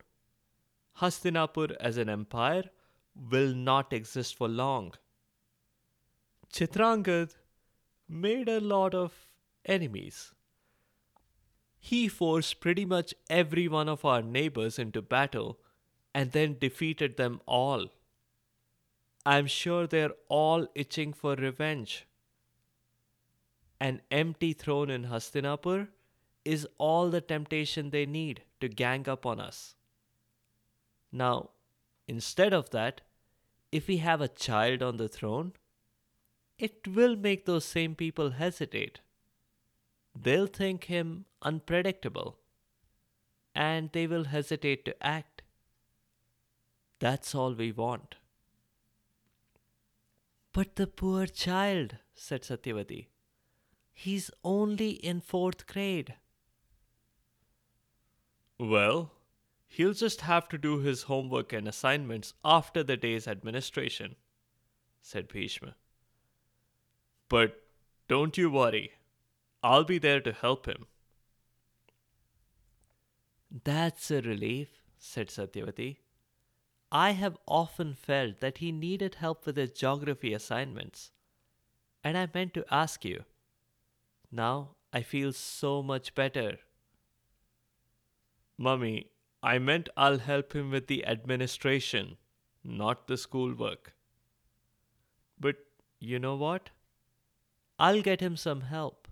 Hastinapur 1.00 1.76
as 1.80 1.98
an 1.98 2.10
empire 2.10 2.66
will 3.16 3.54
not 3.54 3.94
exist 3.94 4.36
for 4.36 4.48
long. 4.48 4.94
Chitrangad 6.52 7.36
made 8.10 8.50
a 8.50 8.60
lot 8.60 8.94
of 8.94 9.28
enemies. 9.66 10.34
He 11.80 12.08
forced 12.08 12.60
pretty 12.60 12.86
much 12.86 13.14
every 13.30 13.68
one 13.68 13.88
of 13.88 14.04
our 14.04 14.22
neighbors 14.22 14.80
into 14.80 15.02
battle 15.02 15.60
and 16.14 16.32
then 16.32 16.58
defeated 16.60 17.18
them 17.18 17.42
all. 17.46 17.90
I'm 19.26 19.48
sure 19.48 19.88
they're 19.88 20.16
all 20.30 20.68
itching 20.76 21.14
for 21.14 21.36
revenge. 21.36 22.06
An 23.80 24.02
empty 24.12 24.54
throne 24.54 24.90
in 24.90 25.06
Hastinapur 25.06 25.90
is 26.46 26.68
all 26.78 27.10
the 27.10 27.22
temptation 27.22 27.90
they 27.90 28.06
need 28.06 28.44
to 28.62 28.70
gang 28.70 29.10
up 29.10 29.26
on 29.26 29.40
us. 29.40 29.76
Now, 31.12 31.50
instead 32.08 32.54
of 32.54 32.70
that, 32.70 33.02
if 33.72 33.88
we 33.88 33.98
have 33.98 34.22
a 34.22 34.28
child 34.28 34.82
on 34.84 34.98
the 34.98 35.10
throne, 35.10 35.54
it 36.58 36.88
will 36.88 37.16
make 37.16 37.46
those 37.46 37.66
same 37.66 37.96
people 37.96 38.32
hesitate. 38.32 39.00
They'll 40.18 40.48
think 40.48 40.86
him 40.86 41.26
unpredictable 41.42 42.38
and 43.54 43.90
they 43.92 44.08
will 44.08 44.26
hesitate 44.26 44.86
to 44.86 45.06
act. 45.06 45.42
That's 47.00 47.34
all 47.36 47.54
we 47.54 47.72
want. 47.72 48.16
But 50.54 50.76
the 50.76 50.88
poor 50.88 51.26
child, 51.26 51.98
said 52.14 52.44
Satyavati. 52.44 53.08
He's 53.94 54.32
only 54.44 54.92
in 54.92 55.22
fourth 55.22 55.68
grade. 55.68 56.16
Well, 58.60 59.12
he'll 59.68 59.94
just 59.94 60.22
have 60.22 60.48
to 60.50 60.58
do 60.58 60.80
his 60.80 61.04
homework 61.04 61.52
and 61.52 61.68
assignments 61.68 62.34
after 62.44 62.84
the 62.84 62.98
day's 62.98 63.28
administration, 63.28 64.16
said 65.02 65.28
Bhishma. 65.28 65.76
But 67.28 67.62
don't 68.08 68.38
you 68.38 68.50
worry, 68.50 68.92
I'll 69.62 69.84
be 69.84 69.98
there 69.98 70.22
to 70.22 70.32
help 70.32 70.68
him. 70.68 70.86
That's 73.64 74.12
a 74.12 74.22
relief, 74.22 74.70
said 74.98 75.28
Satyavati. 75.30 75.98
I 76.92 77.12
have 77.12 77.38
often 77.48 77.94
felt 77.94 78.40
that 78.40 78.60
he 78.60 78.72
needed 78.72 79.16
help 79.16 79.46
with 79.46 79.58
his 79.58 79.72
geography 79.72 80.34
assignments, 80.34 81.12
and 82.04 82.18
I 82.18 82.30
meant 82.34 82.54
to 82.54 82.66
ask 82.72 83.04
you. 83.04 83.26
Now 84.32 84.76
I 84.94 85.02
feel 85.02 85.34
so 85.34 85.82
much 85.82 86.16
better. 86.16 86.60
Mummy, 88.58 89.12
I 89.44 89.60
meant 89.60 89.90
I'll 89.98 90.20
help 90.20 90.54
him 90.54 90.72
with 90.72 90.88
the 90.88 91.06
administration, 91.06 92.18
not 92.64 93.08
the 93.08 93.18
schoolwork. 93.18 93.94
But 95.40 95.58
you 96.00 96.20
know 96.20 96.36
what? 96.36 96.70
I'll 97.78 98.02
get 98.02 98.22
him 98.22 98.38
some 98.38 98.62
help. 98.62 99.08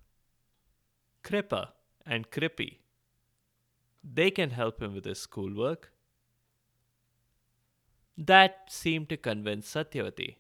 Kripa 1.24 1.74
and 2.06 2.32
Kripi. 2.32 2.80
They 4.04 4.32
can 4.32 4.52
help 4.52 4.82
him 4.82 4.94
with 4.96 5.06
his 5.06 5.20
schoolwork. 5.20 5.92
That 8.18 8.66
seemed 8.70 9.10
to 9.10 9.18
convince 9.18 9.74
Satyavati. 9.74 10.36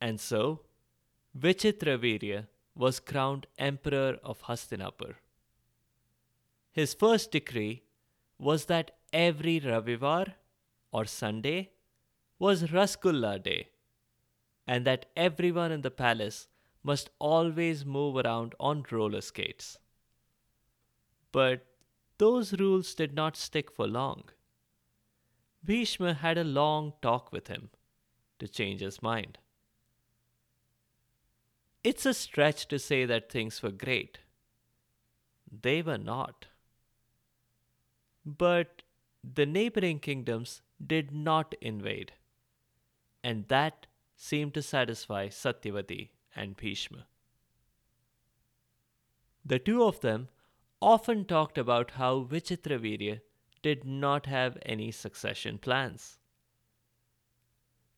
And 0.00 0.20
so, 0.20 0.62
Vichitravirya 1.38 2.46
was 2.74 3.00
crowned 3.00 3.46
Emperor 3.58 4.18
of 4.22 4.42
Hastinapur. 4.42 5.14
His 6.72 6.92
first 6.92 7.30
decree 7.30 7.84
was 8.38 8.66
that 8.66 8.92
every 9.12 9.60
Ravivar 9.60 10.34
or 10.92 11.04
Sunday 11.04 11.70
was 12.38 12.64
Rasgulla 12.64 13.42
Day, 13.42 13.68
and 14.66 14.86
that 14.86 15.06
everyone 15.16 15.72
in 15.72 15.82
the 15.82 15.90
palace 15.90 16.48
must 16.82 17.10
always 17.18 17.84
move 17.84 18.16
around 18.16 18.54
on 18.60 18.84
roller 18.90 19.20
skates. 19.20 19.78
But 21.32 21.66
those 22.18 22.52
rules 22.54 22.94
did 22.94 23.14
not 23.14 23.36
stick 23.36 23.70
for 23.70 23.86
long. 23.86 24.24
Bhishma 25.64 26.14
had 26.14 26.38
a 26.38 26.44
long 26.44 26.92
talk 27.02 27.32
with 27.32 27.48
him 27.48 27.70
to 28.38 28.46
change 28.46 28.80
his 28.80 29.02
mind. 29.02 29.38
It's 31.82 32.06
a 32.06 32.14
stretch 32.14 32.68
to 32.68 32.78
say 32.78 33.04
that 33.04 33.30
things 33.30 33.62
were 33.62 33.70
great. 33.70 34.18
They 35.50 35.82
were 35.82 35.98
not. 35.98 36.46
But 38.26 38.82
the 39.22 39.46
neighboring 39.46 40.00
kingdoms 40.00 40.60
did 40.84 41.12
not 41.12 41.54
invade, 41.60 42.12
and 43.22 43.46
that 43.46 43.86
seemed 44.16 44.54
to 44.54 44.62
satisfy 44.62 45.28
Satyavati 45.28 46.10
and 46.34 46.56
Bhishma. 46.56 47.06
The 49.44 49.60
two 49.60 49.84
of 49.84 50.00
them 50.00 50.28
often 50.82 51.24
talked 51.24 51.56
about 51.56 51.92
how 51.92 52.24
Vichitravirya 52.24 53.20
did 53.62 53.84
not 53.84 54.26
have 54.26 54.58
any 54.62 54.90
succession 54.90 55.58
plans. 55.58 56.18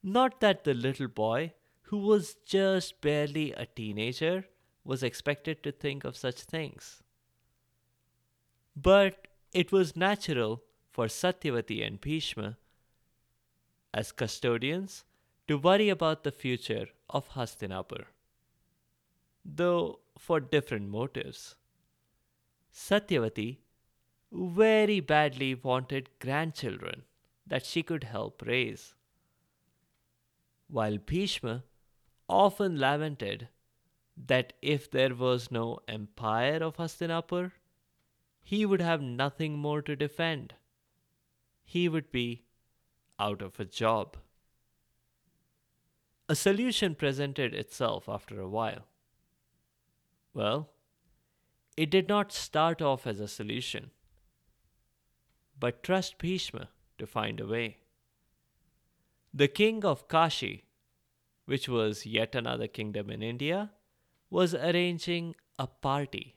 Not 0.02 0.40
that 0.40 0.64
the 0.64 0.74
little 0.74 1.08
boy, 1.08 1.54
who 1.82 1.98
was 1.98 2.34
just 2.44 3.00
barely 3.00 3.52
a 3.52 3.64
teenager, 3.64 4.44
was 4.84 5.02
expected 5.02 5.62
to 5.62 5.72
think 5.72 6.04
of 6.04 6.16
such 6.16 6.40
things. 6.42 7.02
But 8.76 9.27
it 9.52 9.72
was 9.72 9.96
natural 9.96 10.62
for 10.90 11.06
Satyavati 11.06 11.86
and 11.86 12.00
Bhishma, 12.00 12.56
as 13.94 14.12
custodians, 14.12 15.04
to 15.46 15.56
worry 15.56 15.88
about 15.88 16.24
the 16.24 16.32
future 16.32 16.88
of 17.08 17.30
Hastinapur, 17.30 18.04
though 19.44 20.00
for 20.18 20.40
different 20.40 20.88
motives. 20.88 21.54
Satyavati 22.72 23.58
very 24.30 25.00
badly 25.00 25.54
wanted 25.54 26.10
grandchildren 26.18 27.04
that 27.46 27.64
she 27.64 27.82
could 27.82 28.04
help 28.04 28.42
raise. 28.42 28.94
While 30.68 30.98
Bhishma 30.98 31.64
often 32.28 32.78
lamented 32.78 33.48
that 34.26 34.52
if 34.60 34.90
there 34.90 35.14
was 35.14 35.50
no 35.50 35.78
empire 35.88 36.62
of 36.62 36.76
Hastinapur, 36.76 37.52
he 38.42 38.64
would 38.64 38.80
have 38.80 39.02
nothing 39.02 39.58
more 39.58 39.82
to 39.82 39.96
defend. 39.96 40.54
He 41.64 41.88
would 41.88 42.10
be 42.10 42.44
out 43.18 43.42
of 43.42 43.58
a 43.60 43.64
job. 43.64 44.16
A 46.28 46.34
solution 46.34 46.94
presented 46.94 47.54
itself 47.54 48.08
after 48.08 48.40
a 48.40 48.48
while. 48.48 48.86
Well, 50.34 50.70
it 51.76 51.90
did 51.90 52.08
not 52.08 52.32
start 52.32 52.82
off 52.82 53.06
as 53.06 53.20
a 53.20 53.28
solution 53.28 53.90
but 55.60 55.82
trust 55.82 56.18
Bhishma 56.18 56.68
to 56.98 57.06
find 57.06 57.40
a 57.40 57.46
way. 57.46 57.78
The 59.32 59.48
king 59.48 59.84
of 59.84 60.08
Kashi, 60.08 60.64
which 61.46 61.68
was 61.68 62.06
yet 62.06 62.34
another 62.34 62.66
kingdom 62.66 63.10
in 63.10 63.22
India, 63.22 63.70
was 64.30 64.54
arranging 64.54 65.34
a 65.58 65.66
party. 65.66 66.36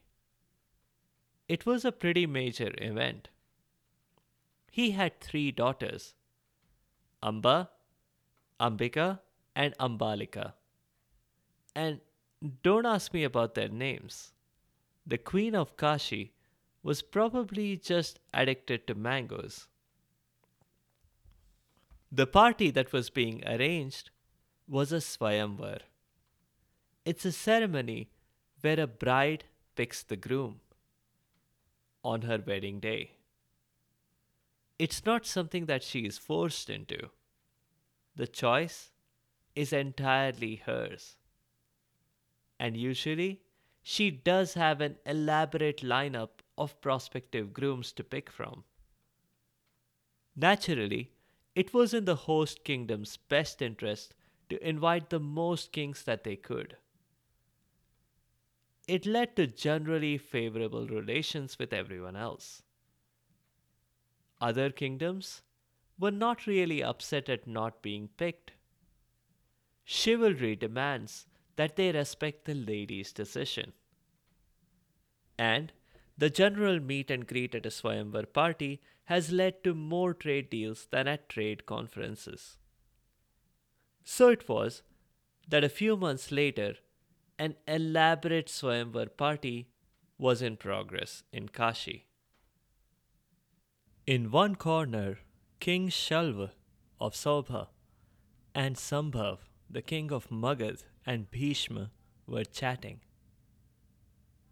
It 1.52 1.66
was 1.66 1.84
a 1.84 1.92
pretty 1.92 2.24
major 2.26 2.72
event. 2.78 3.28
He 4.70 4.92
had 4.92 5.20
three 5.20 5.50
daughters 5.50 6.14
Amba, 7.22 7.68
Ambika, 8.58 9.20
and 9.54 9.76
Ambalika. 9.78 10.54
And 11.76 12.00
don't 12.62 12.86
ask 12.86 13.12
me 13.12 13.22
about 13.22 13.54
their 13.54 13.68
names. 13.68 14.32
The 15.06 15.18
queen 15.18 15.54
of 15.54 15.76
Kashi 15.76 16.32
was 16.82 17.02
probably 17.02 17.76
just 17.76 18.18
addicted 18.32 18.86
to 18.86 18.94
mangoes. 18.94 19.68
The 22.10 22.26
party 22.26 22.70
that 22.70 22.94
was 22.94 23.10
being 23.10 23.46
arranged 23.46 24.08
was 24.66 24.90
a 24.90 25.04
Swayamvar. 25.12 25.80
It's 27.04 27.26
a 27.26 27.32
ceremony 27.32 28.10
where 28.62 28.80
a 28.80 28.86
bride 28.86 29.44
picks 29.76 30.02
the 30.02 30.16
groom 30.16 30.60
on 32.04 32.22
her 32.22 32.42
wedding 32.44 32.80
day. 32.80 33.12
It's 34.78 35.04
not 35.04 35.26
something 35.26 35.66
that 35.66 35.82
she 35.82 36.00
is 36.00 36.18
forced 36.18 36.68
into. 36.68 37.10
The 38.16 38.26
choice 38.26 38.90
is 39.54 39.72
entirely 39.72 40.56
hers. 40.56 41.16
And 42.58 42.76
usually, 42.76 43.40
she 43.82 44.10
does 44.10 44.54
have 44.54 44.80
an 44.80 44.96
elaborate 45.04 45.78
lineup 45.78 46.40
of 46.56 46.80
prospective 46.80 47.52
grooms 47.52 47.92
to 47.92 48.04
pick 48.04 48.30
from. 48.30 48.64
Naturally, 50.36 51.10
it 51.54 51.74
was 51.74 51.92
in 51.92 52.04
the 52.04 52.14
host 52.14 52.64
kingdom's 52.64 53.16
best 53.16 53.60
interest 53.60 54.14
to 54.48 54.66
invite 54.66 55.10
the 55.10 55.20
most 55.20 55.72
kings 55.72 56.02
that 56.04 56.24
they 56.24 56.36
could. 56.36 56.76
It 58.88 59.06
led 59.06 59.36
to 59.36 59.46
generally 59.46 60.18
favorable 60.18 60.86
relations 60.86 61.58
with 61.58 61.72
everyone 61.72 62.16
else. 62.16 62.62
Other 64.40 64.70
kingdoms 64.70 65.42
were 65.98 66.10
not 66.10 66.46
really 66.46 66.82
upset 66.82 67.28
at 67.28 67.46
not 67.46 67.80
being 67.80 68.08
picked. 68.16 68.52
Chivalry 69.84 70.56
demands 70.56 71.26
that 71.56 71.76
they 71.76 71.92
respect 71.92 72.44
the 72.44 72.54
lady's 72.54 73.12
decision. 73.12 73.72
And 75.38 75.72
the 76.18 76.30
general 76.30 76.80
meet 76.80 77.10
and 77.10 77.26
greet 77.26 77.54
at 77.54 77.66
a 77.66 77.70
Swayamvar 77.70 78.32
party 78.32 78.80
has 79.04 79.32
led 79.32 79.62
to 79.64 79.74
more 79.74 80.14
trade 80.14 80.50
deals 80.50 80.86
than 80.90 81.06
at 81.06 81.28
trade 81.28 81.66
conferences. 81.66 82.58
So 84.04 84.28
it 84.28 84.48
was 84.48 84.82
that 85.48 85.64
a 85.64 85.68
few 85.68 85.96
months 85.96 86.32
later, 86.32 86.74
an 87.38 87.56
elaborate 87.66 88.46
Swayamvar 88.46 89.16
party 89.16 89.68
was 90.18 90.42
in 90.42 90.56
progress 90.56 91.22
in 91.32 91.48
Kashi. 91.48 92.06
In 94.06 94.30
one 94.30 94.56
corner, 94.56 95.18
King 95.60 95.88
Shalva 95.88 96.50
of 97.00 97.14
Saubha 97.14 97.68
and 98.54 98.76
Sambhav, 98.76 99.38
the 99.70 99.82
king 99.82 100.12
of 100.12 100.28
Magad, 100.28 100.84
and 101.06 101.30
Bhishma 101.30 101.90
were 102.26 102.44
chatting. 102.44 103.00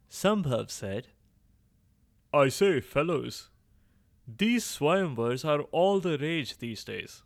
Sambhav 0.09 0.71
said, 0.71 1.09
I 2.33 2.49
say, 2.49 2.81
fellows, 2.81 3.51
these 4.27 4.65
Swayamvars 4.65 5.45
are 5.45 5.63
all 5.73 6.01
the 6.01 6.17
rage 6.19 6.59
these 6.59 6.85
days. 6.85 7.23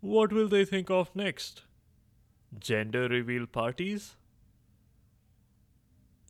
What 0.00 0.32
will 0.32 0.48
they 0.48 0.64
think 0.64 0.90
of 0.90 1.14
next? 1.14 1.62
Gender 2.58 3.08
reveal 3.08 3.46
parties? 3.46 4.16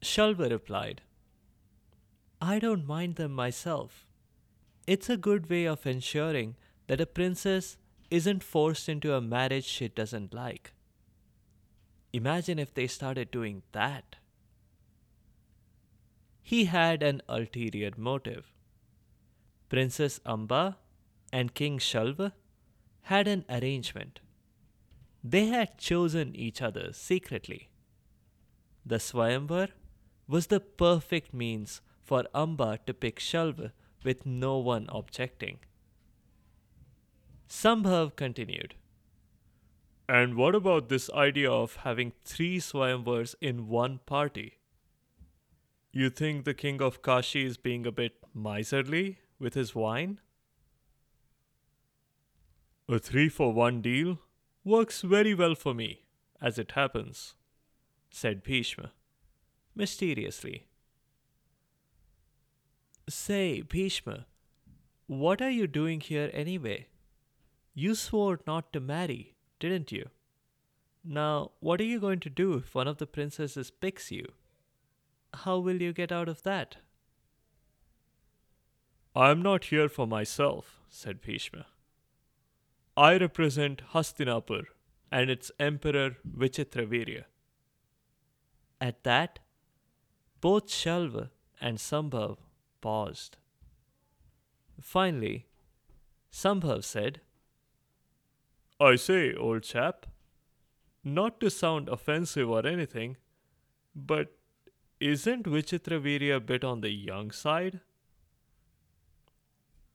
Shalva 0.03 0.51
replied, 0.51 1.03
I 2.41 2.59
don't 2.59 2.87
mind 2.87 3.17
them 3.17 3.33
myself. 3.33 4.07
It's 4.87 5.09
a 5.09 5.17
good 5.17 5.49
way 5.49 5.65
of 5.65 5.87
ensuring 5.87 6.57
that 6.89 7.01
a 7.01 7.07
princess 7.07 7.77
isn't 8.11 8.43
forced 8.43 8.89
into 8.89 9.15
a 9.15 9.21
marriage 9.21 9.65
she 9.65 9.89
doesn't 9.89 10.35
like. 10.35 10.73
Imagine 12.13 12.59
if 12.59 12.75
they 12.75 12.89
started 12.89 13.31
doing 13.31 13.63
that. 13.73 14.17
He 16.43 16.65
had 16.65 17.03
an 17.03 17.23
ulterior 17.29 17.93
motive. 17.97 18.53
Princess 19.69 20.21
Amba 20.27 20.77
and 21.33 21.55
King 21.55 21.79
Shalva 21.79 22.33
had 23.03 23.29
an 23.29 23.45
arrangement. 23.49 24.21
They 25.23 25.47
had 25.47 25.79
chosen 25.79 26.35
each 26.35 26.61
other 26.61 26.93
secretly. 26.93 27.71
The 28.85 28.97
Swayamvar 28.97 29.69
was 30.33 30.47
the 30.47 30.61
perfect 30.61 31.35
means 31.35 31.83
for 32.01 32.25
Amba 32.35 32.79
to 32.87 32.95
pick 32.95 33.21
Shalva 33.21 33.73
with 34.03 34.25
no 34.25 34.57
one 34.57 34.87
objecting. 34.89 35.59
Sambhav 37.47 38.17
continued. 38.17 38.75
And 40.09 40.35
what 40.35 40.55
about 40.55 40.89
this 40.89 41.11
idea 41.11 41.51
of 41.51 41.77
having 41.85 42.15
three 42.25 42.59
Swayamvars 42.61 43.35
in 43.43 43.69
one 43.69 44.01
party? 44.07 44.55
You 45.93 46.09
think 46.09 46.47
the 46.47 46.55
king 46.55 46.81
of 46.81 47.03
Kashi 47.03 47.45
is 47.45 47.59
being 47.59 47.87
a 47.87 47.93
bit 47.93 48.15
miserly 48.35 49.19
with 49.39 49.53
his 49.53 49.75
wine? 49.75 50.19
A 52.89 52.99
three 52.99 53.29
for 53.29 53.53
one 53.53 53.83
deal 53.83 54.19
works 54.65 55.03
very 55.03 55.35
well 55.35 55.55
for 55.55 55.75
me, 55.75 56.07
as 56.41 56.59
it 56.59 56.73
happens, 56.73 57.35
said 58.11 58.43
Bhishma, 58.43 58.93
mysteriously. 59.75 60.67
Say, 63.09 63.63
Bhishma, 63.63 64.27
what 65.07 65.43
are 65.43 65.51
you 65.51 65.67
doing 65.67 66.01
here 66.01 66.31
anyway? 66.33 66.87
You 67.75 67.95
swore 67.95 68.41
not 68.47 68.73
to 68.73 68.81
marry, 68.81 69.35
didn't 69.59 69.91
you? 69.93 70.09
Now, 71.05 71.53
what 71.61 71.81
are 71.81 71.85
you 71.85 71.99
going 71.99 72.21
to 72.21 72.31
do 72.31 72.55
if 72.55 72.75
one 72.75 72.87
of 72.87 72.99
the 72.99 73.07
princesses 73.07 73.71
picks 73.71 74.11
you? 74.13 74.33
How 75.35 75.59
will 75.59 75.83
you 75.83 75.93
get 75.93 76.13
out 76.13 76.29
of 76.29 76.43
that? 76.43 76.77
I 79.15 79.31
am 79.31 79.43
not 79.43 79.65
here 79.65 79.89
for 79.89 80.07
myself, 80.07 80.81
said 80.89 81.21
Bhishma. 81.21 81.67
I 82.97 83.17
represent 83.17 83.83
Hastinapur 83.93 84.65
and 85.11 85.29
its 85.31 85.51
emperor 85.59 86.17
Vichitravirya. 86.27 87.25
At 88.81 89.03
that, 89.05 89.39
both 90.43 90.67
Shalva 90.67 91.31
and 91.61 91.79
Sambhav 91.79 92.37
paused. 92.81 93.37
Finally, 94.81 95.47
Sambhav 96.33 96.83
said, 96.85 97.21
I 98.81 98.97
say, 98.97 99.33
old 99.35 99.63
chap, 99.63 100.07
not 101.05 101.39
to 101.41 101.49
sound 101.49 101.89
offensive 101.89 102.51
or 102.51 102.67
anything, 102.67 103.17
but 103.95 104.33
isn't 104.99 105.47
Vichitravirya 105.47 106.37
a 106.37 106.41
bit 106.41 106.65
on 106.65 106.81
the 106.81 106.91
young 106.91 107.31
side? 107.31 107.81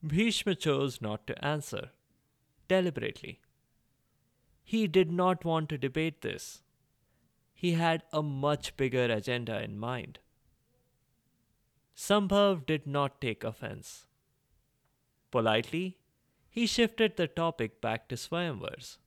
Bhishma 0.02 0.54
chose 0.54 1.02
not 1.02 1.26
to 1.26 1.44
answer, 1.44 1.90
deliberately. 2.68 3.40
He 4.64 4.86
did 4.86 5.12
not 5.12 5.44
want 5.44 5.68
to 5.68 5.76
debate 5.76 6.22
this. 6.22 6.62
He 7.52 7.72
had 7.72 8.04
a 8.12 8.22
much 8.22 8.76
bigger 8.78 9.04
agenda 9.04 9.60
in 9.62 9.78
mind. 9.78 10.20
Sambhav 11.98 12.64
did 12.64 12.86
not 12.86 13.20
take 13.20 13.42
offense. 13.42 14.06
Politely, 15.32 15.98
he 16.48 16.64
shifted 16.64 17.16
the 17.16 17.26
topic 17.26 17.80
back 17.80 18.08
to 18.08 18.14
Swayamvars. 18.14 18.98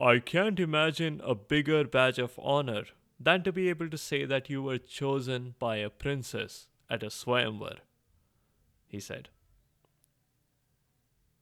I 0.00 0.18
can't 0.18 0.58
imagine 0.58 1.20
a 1.22 1.34
bigger 1.34 1.84
badge 1.84 2.18
of 2.18 2.40
honor 2.42 2.84
than 3.20 3.42
to 3.42 3.52
be 3.52 3.68
able 3.68 3.90
to 3.90 3.98
say 3.98 4.24
that 4.24 4.48
you 4.48 4.62
were 4.62 4.78
chosen 4.78 5.54
by 5.58 5.76
a 5.76 5.90
princess 5.90 6.68
at 6.88 7.02
a 7.02 7.10
Swayamvar, 7.10 7.80
he 8.86 8.98
said. 8.98 9.28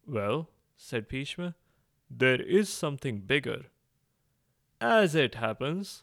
Well, 0.05 0.49
said 0.77 1.07
Bhishma, 1.07 1.55
there 2.11 2.43
is 2.43 2.69
something 2.69 3.21
bigger. 3.21 3.67
As 4.81 5.15
it 5.15 5.37
happens, 5.37 6.03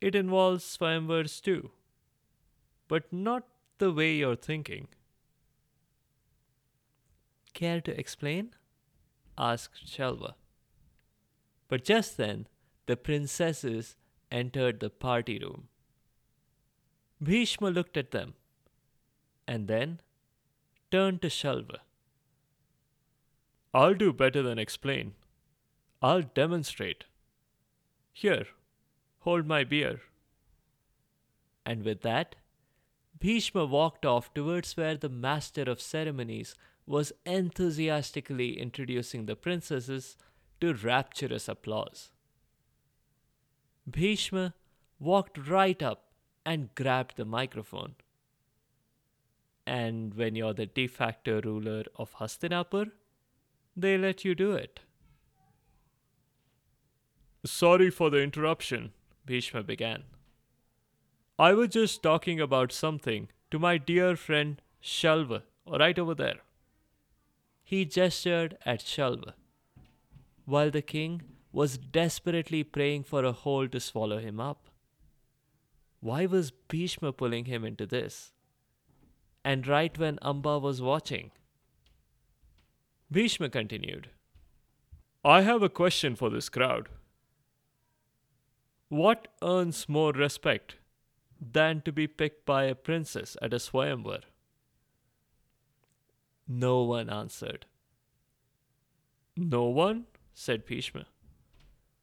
it 0.00 0.14
involves 0.14 0.64
Swayamvars 0.64 1.42
too 1.42 1.72
but 2.88 3.12
not 3.12 3.46
the 3.78 3.92
way 3.92 4.14
you're 4.14 4.36
thinking. 4.36 4.88
Care 7.54 7.80
to 7.80 7.98
explain? 7.98 8.50
asked 9.36 9.86
Shalva. 9.86 10.34
But 11.68 11.84
just 11.84 12.16
then 12.16 12.46
the 12.86 12.96
princesses 12.96 13.96
entered 14.32 14.80
the 14.80 14.90
party 14.90 15.38
room. 15.38 15.68
Bhishma 17.22 17.70
looked 17.70 17.96
at 17.96 18.10
them 18.10 18.34
and 19.46 19.68
then 19.68 20.00
turned 20.90 21.22
to 21.22 21.28
Shalva. 21.28 21.78
I'll 23.74 23.94
do 23.94 24.12
better 24.12 24.42
than 24.42 24.58
explain. 24.58 25.14
I'll 26.00 26.22
demonstrate. 26.22 27.04
Here, 28.12 28.46
hold 29.20 29.46
my 29.46 29.64
beer. 29.64 30.00
And 31.66 31.84
with 31.84 32.02
that, 32.02 32.36
Bhishma 33.18 33.64
walked 33.64 34.06
off 34.06 34.32
towards 34.34 34.76
where 34.76 34.96
the 34.96 35.08
master 35.08 35.62
of 35.62 35.80
ceremonies 35.80 36.54
was 36.86 37.12
enthusiastically 37.26 38.58
introducing 38.58 39.26
the 39.26 39.36
princesses 39.36 40.16
to 40.60 40.74
rapturous 40.74 41.48
applause. 41.48 42.10
Bhishma 43.90 44.54
walked 44.98 45.48
right 45.48 45.82
up 45.82 46.12
and 46.44 46.74
grabbed 46.74 47.16
the 47.16 47.24
microphone. 47.24 47.94
And 49.66 50.14
when 50.14 50.34
you're 50.34 50.54
the 50.54 50.66
de 50.66 50.86
facto 50.86 51.40
ruler 51.42 51.84
of 51.96 52.14
Hastinapur, 52.14 52.90
they 53.76 53.98
let 53.98 54.24
you 54.24 54.34
do 54.34 54.52
it. 54.52 54.80
Sorry 57.44 57.90
for 57.90 58.10
the 58.10 58.22
interruption, 58.22 58.92
Bhishma 59.24 59.62
began. 59.62 60.04
I 61.40 61.52
was 61.52 61.68
just 61.68 62.02
talking 62.02 62.40
about 62.40 62.72
something 62.72 63.28
to 63.52 63.60
my 63.60 63.78
dear 63.78 64.16
friend 64.16 64.60
Shalva, 64.82 65.42
right 65.68 65.96
over 65.96 66.12
there. 66.12 66.40
He 67.62 67.84
gestured 67.84 68.58
at 68.66 68.80
Shalva, 68.80 69.34
while 70.46 70.70
the 70.70 70.82
king 70.82 71.22
was 71.52 71.78
desperately 71.78 72.64
praying 72.64 73.04
for 73.04 73.24
a 73.24 73.30
hole 73.30 73.68
to 73.68 73.78
swallow 73.78 74.18
him 74.18 74.40
up. 74.40 74.68
Why 76.00 76.26
was 76.26 76.50
Bhishma 76.50 77.12
pulling 77.12 77.44
him 77.44 77.64
into 77.64 77.86
this? 77.86 78.32
And 79.44 79.66
right 79.66 79.96
when 79.96 80.18
Amba 80.22 80.58
was 80.58 80.82
watching. 80.82 81.30
Bhishma 83.12 83.48
continued 83.48 84.10
I 85.24 85.42
have 85.42 85.62
a 85.62 85.68
question 85.68 86.16
for 86.16 86.30
this 86.30 86.48
crowd. 86.48 86.88
What 88.88 89.28
earns 89.42 89.88
more 89.88 90.12
respect 90.12 90.76
than 91.40 91.82
to 91.82 91.92
be 91.92 92.06
picked 92.06 92.44
by 92.44 92.64
a 92.64 92.74
princess 92.74 93.36
at 93.40 93.52
a 93.52 93.56
Swayamvar. 93.56 94.22
No 96.46 96.82
one 96.82 97.10
answered. 97.10 97.66
No 99.36 99.64
one? 99.64 100.06
said 100.34 100.64
Bhishma. 100.64 101.06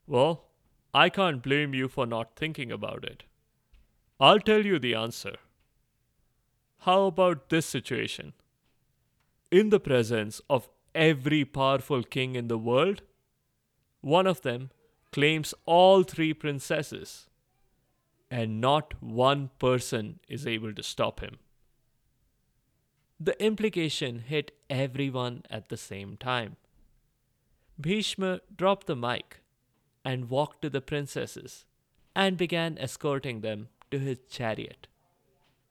Well, 0.08 0.46
I 0.94 1.10
can't 1.10 1.42
blame 1.42 1.74
you 1.74 1.88
for 1.88 2.06
not 2.06 2.36
thinking 2.36 2.72
about 2.72 3.04
it. 3.04 3.24
I'll 4.20 4.40
tell 4.40 4.66
you 4.66 4.80
the 4.80 4.96
answer. 4.96 5.36
How 6.80 7.06
about 7.06 7.50
this 7.50 7.66
situation? 7.66 8.34
In 9.52 9.70
the 9.70 9.80
presence 9.80 10.42
of 10.50 10.70
every 10.94 11.44
powerful 11.44 12.04
king 12.04 12.36
in 12.36 12.48
the 12.48 12.58
world, 12.58 13.02
one 14.02 14.28
of 14.28 14.42
them 14.42 14.70
claims 15.12 15.54
all 15.66 16.04
three 16.04 16.34
princesses, 16.34 17.28
and 18.30 18.60
not 18.60 18.94
one 19.02 19.50
person 19.60 20.20
is 20.28 20.48
able 20.48 20.74
to 20.74 20.84
stop 20.84 21.20
him. 21.20 21.38
The 23.20 23.42
implication 23.44 24.20
hit 24.20 24.52
everyone 24.70 25.44
at 25.50 25.70
the 25.70 25.78
same 25.78 26.18
time. 26.18 26.58
Bhishma 27.80 28.42
dropped 28.56 28.88
the 28.88 28.96
mic 28.96 29.42
and 30.04 30.30
walked 30.30 30.62
to 30.62 30.70
the 30.70 30.82
princesses 30.82 31.66
and 32.16 32.38
began 32.38 32.78
escorting 32.78 33.42
them 33.42 33.70
to 33.92 34.00
his 34.00 34.20
chariot, 34.30 34.88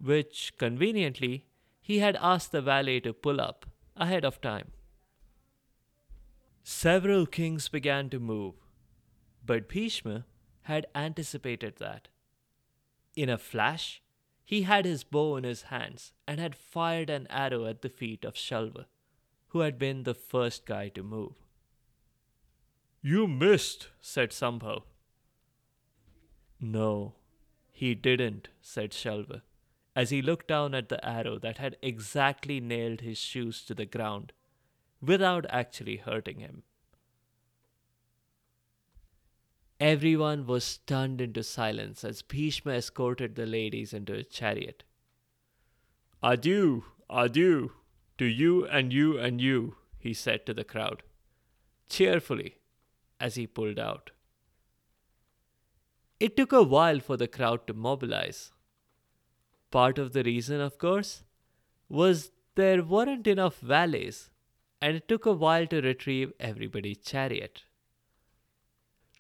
which 0.00 0.52
conveniently 0.58 1.46
he 1.80 1.98
had 1.98 2.16
asked 2.16 2.52
the 2.52 2.62
valet 2.62 3.00
to 3.00 3.12
pull 3.12 3.40
up 3.40 3.66
ahead 3.96 4.24
of 4.24 4.40
time. 4.40 4.70
Several 6.62 7.26
kings 7.26 7.68
began 7.68 8.08
to 8.10 8.18
move, 8.18 8.54
but 9.44 9.68
Bhishma 9.68 10.24
had 10.62 10.86
anticipated 10.94 11.76
that. 11.76 12.08
In 13.16 13.28
a 13.28 13.38
flash, 13.38 14.02
he 14.44 14.62
had 14.62 14.84
his 14.84 15.04
bow 15.04 15.36
in 15.36 15.44
his 15.44 15.62
hands 15.62 16.12
and 16.26 16.40
had 16.40 16.56
fired 16.56 17.10
an 17.10 17.26
arrow 17.30 17.66
at 17.66 17.82
the 17.82 17.88
feet 17.88 18.24
of 18.24 18.34
Shalva, 18.34 18.86
who 19.48 19.60
had 19.60 19.78
been 19.78 20.02
the 20.02 20.14
first 20.14 20.66
guy 20.66 20.88
to 20.90 21.02
move. 21.02 21.34
You 23.00 23.26
missed, 23.26 23.88
said 24.00 24.30
Sambhav. 24.30 24.82
No, 26.60 27.14
he 27.70 27.94
didn't, 27.94 28.48
said 28.62 28.90
Shalva, 28.90 29.42
as 29.94 30.10
he 30.10 30.22
looked 30.22 30.48
down 30.48 30.74
at 30.74 30.88
the 30.88 31.04
arrow 31.04 31.38
that 31.38 31.58
had 31.58 31.76
exactly 31.82 32.60
nailed 32.60 33.00
his 33.00 33.18
shoes 33.18 33.62
to 33.64 33.74
the 33.74 33.86
ground 33.86 34.32
without 35.00 35.44
actually 35.50 35.98
hurting 35.98 36.40
him. 36.40 36.62
Everyone 39.80 40.46
was 40.46 40.64
stunned 40.64 41.20
into 41.20 41.42
silence 41.42 42.04
as 42.04 42.22
Bhishma 42.22 42.72
escorted 42.72 43.34
the 43.34 43.46
ladies 43.46 43.92
into 43.92 44.12
his 44.12 44.28
chariot. 44.28 44.84
Adieu, 46.22 46.84
adieu, 47.10 47.72
to 48.18 48.24
you 48.24 48.66
and 48.66 48.92
you 48.92 49.18
and 49.18 49.40
you, 49.40 49.76
he 49.98 50.14
said 50.14 50.46
to 50.46 50.54
the 50.54 50.64
crowd, 50.64 51.02
cheerfully, 51.88 52.58
as 53.18 53.34
he 53.34 53.46
pulled 53.46 53.78
out. 53.78 54.10
It 56.20 56.36
took 56.36 56.52
a 56.52 56.62
while 56.62 57.00
for 57.00 57.16
the 57.16 57.28
crowd 57.28 57.66
to 57.66 57.74
mobilize. 57.74 58.52
Part 59.70 59.98
of 59.98 60.12
the 60.12 60.22
reason, 60.22 60.60
of 60.60 60.78
course, 60.78 61.24
was 61.88 62.30
there 62.54 62.82
weren't 62.82 63.26
enough 63.26 63.58
valets, 63.58 64.30
and 64.80 64.96
it 64.96 65.08
took 65.08 65.26
a 65.26 65.32
while 65.32 65.66
to 65.66 65.80
retrieve 65.80 66.32
everybody's 66.38 66.98
chariot. 66.98 67.64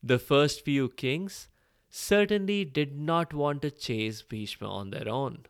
The 0.06 0.18
first 0.18 0.66
few 0.66 0.90
kings 0.90 1.48
certainly 1.88 2.62
did 2.66 2.94
not 2.94 3.32
want 3.32 3.62
to 3.62 3.70
chase 3.70 4.20
Bhishma 4.20 4.68
on 4.68 4.90
their 4.90 5.08
own. 5.08 5.46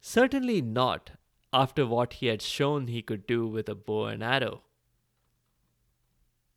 Certainly 0.00 0.62
not 0.62 1.12
after 1.52 1.86
what 1.86 2.14
he 2.14 2.26
had 2.26 2.42
shown 2.42 2.88
he 2.88 3.00
could 3.00 3.28
do 3.28 3.46
with 3.46 3.68
a 3.68 3.76
bow 3.76 4.06
and 4.06 4.24
arrow. 4.24 4.62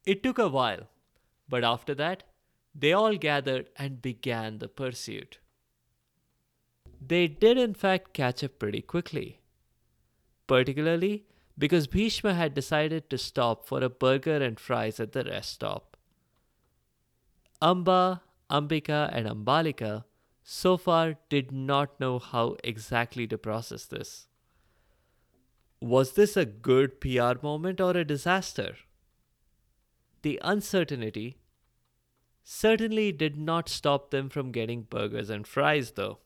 It 0.08 0.24
took 0.24 0.40
a 0.40 0.48
while, 0.48 0.88
but 1.48 1.64
after 1.64 1.94
that, 1.94 2.24
they 2.74 2.94
all 2.94 3.16
gathered 3.16 3.70
and 3.78 4.02
began 4.02 4.58
the 4.58 4.68
pursuit. 4.68 5.38
They 7.00 7.28
did, 7.28 7.60
in 7.60 7.76
fact, 7.76 8.14
catch 8.14 8.44
up 8.44 8.58
pretty 8.58 8.82
quickly, 8.82 9.42
particularly 10.48 11.26
because 11.60 11.86
Bhishma 11.86 12.34
had 12.34 12.56
decided 12.56 13.08
to 13.12 13.20
stop 13.20 13.68
for 13.68 13.84
a 13.84 13.90
burger 13.90 14.38
and 14.38 14.60
fries 14.60 15.00
at 15.00 15.12
the 15.12 15.24
rest 15.26 15.52
stop. 15.52 15.91
Amba, 17.62 18.22
Ambika, 18.50 19.10
and 19.14 19.28
Ambalika 19.28 20.06
so 20.44 20.78
far 20.78 21.16
did 21.30 21.52
not 21.52 22.00
know 22.00 22.18
how 22.18 22.58
exactly 22.64 23.28
to 23.28 23.38
process 23.38 23.86
this. 23.86 24.28
Was 25.80 26.14
this 26.14 26.36
a 26.36 26.46
good 26.46 27.00
PR 27.00 27.34
moment 27.42 27.80
or 27.80 27.92
a 27.92 28.06
disaster? 28.06 28.76
The 30.24 30.40
uncertainty 30.44 31.38
certainly 32.44 33.12
did 33.12 33.38
not 33.38 33.70
stop 33.70 34.12
them 34.12 34.30
from 34.30 34.52
getting 34.52 34.84
burgers 34.84 35.30
and 35.30 35.48
fries, 35.48 35.92
though. 35.92 36.20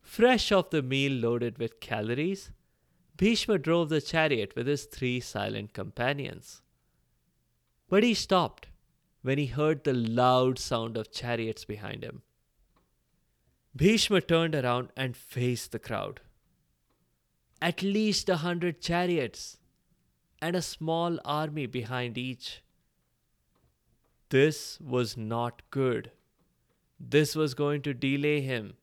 Fresh 0.00 0.50
off 0.50 0.70
the 0.70 0.82
meal 0.82 1.12
loaded 1.12 1.58
with 1.58 1.80
calories, 1.80 2.50
Bhishma 3.16 3.58
drove 3.58 3.90
the 3.90 4.00
chariot 4.00 4.54
with 4.56 4.66
his 4.66 4.84
three 4.84 5.20
silent 5.20 5.74
companions. 5.74 6.62
But 7.88 8.02
he 8.02 8.14
stopped 8.14 8.69
when 9.22 9.38
he 9.38 9.46
heard 9.46 9.84
the 9.84 9.92
loud 9.92 10.58
sound 10.58 10.96
of 10.96 11.12
chariots 11.12 11.64
behind 11.64 12.02
him. 12.02 12.22
Bhishma 13.76 14.20
turned 14.20 14.54
around 14.54 14.90
and 14.96 15.16
faced 15.16 15.72
the 15.72 15.78
crowd. 15.78 16.20
At 17.62 17.82
least 17.82 18.28
a 18.28 18.38
hundred 18.38 18.80
chariots 18.80 19.58
and 20.40 20.56
a 20.56 20.62
small 20.62 21.18
army 21.24 21.66
behind 21.66 22.16
each. 22.16 22.62
This 24.30 24.78
was 24.80 25.16
not 25.16 25.62
good. 25.70 26.10
This 26.98 27.34
was 27.34 27.54
going 27.54 27.82
to 27.82 27.94
delay 27.94 28.40
him, 28.40 28.74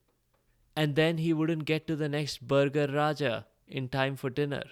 and 0.76 0.96
then 0.96 1.18
he 1.18 1.34
wouldn't 1.34 1.66
get 1.66 1.88
to 1.88 1.96
the 1.96 2.10
next 2.10 2.48
Burger 2.48 2.88
Raja 2.88 3.46
in 3.68 3.88
time 3.90 4.16
for 4.16 4.30
dinner. 4.30 4.64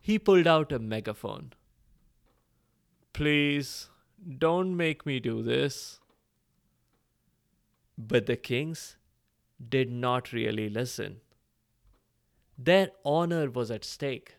He 0.00 0.18
pulled 0.18 0.46
out 0.46 0.72
a 0.72 0.78
megaphone. 0.78 1.52
Please, 3.12 3.90
don't 4.38 4.76
make 4.76 5.04
me 5.04 5.20
do 5.20 5.42
this. 5.42 6.00
But 7.98 8.26
the 8.26 8.36
kings 8.36 8.96
did 9.68 9.90
not 9.90 10.32
really 10.32 10.68
listen. 10.68 11.20
Their 12.56 12.90
honor 13.04 13.50
was 13.50 13.70
at 13.70 13.84
stake. 13.84 14.36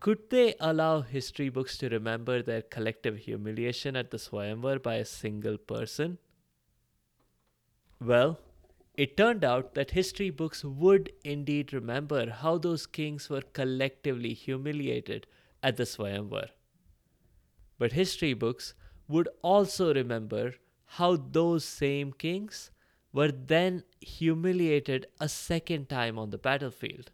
Could 0.00 0.30
they 0.30 0.54
allow 0.60 1.02
history 1.02 1.48
books 1.48 1.76
to 1.78 1.88
remember 1.88 2.42
their 2.42 2.62
collective 2.62 3.18
humiliation 3.18 3.96
at 3.96 4.10
the 4.10 4.16
Swayamvar 4.16 4.82
by 4.82 4.94
a 4.94 5.04
single 5.04 5.58
person? 5.58 6.18
Well, 8.00 8.38
it 8.94 9.16
turned 9.16 9.44
out 9.44 9.74
that 9.74 9.90
history 9.90 10.30
books 10.30 10.64
would 10.64 11.12
indeed 11.22 11.72
remember 11.72 12.30
how 12.30 12.58
those 12.58 12.86
kings 12.86 13.28
were 13.28 13.42
collectively 13.42 14.32
humiliated 14.32 15.26
at 15.62 15.76
the 15.76 15.84
Swayamvar 15.84 16.48
but 17.80 17.92
history 17.92 18.34
books 18.34 18.74
would 19.08 19.26
also 19.40 19.92
remember 19.94 20.54
how 20.98 21.16
those 21.16 21.64
same 21.64 22.12
kings 22.12 22.70
were 23.10 23.32
then 23.32 23.82
humiliated 24.00 25.06
a 25.18 25.28
second 25.28 25.88
time 25.88 26.18
on 26.18 26.28
the 26.28 26.36
battlefield. 26.36 27.10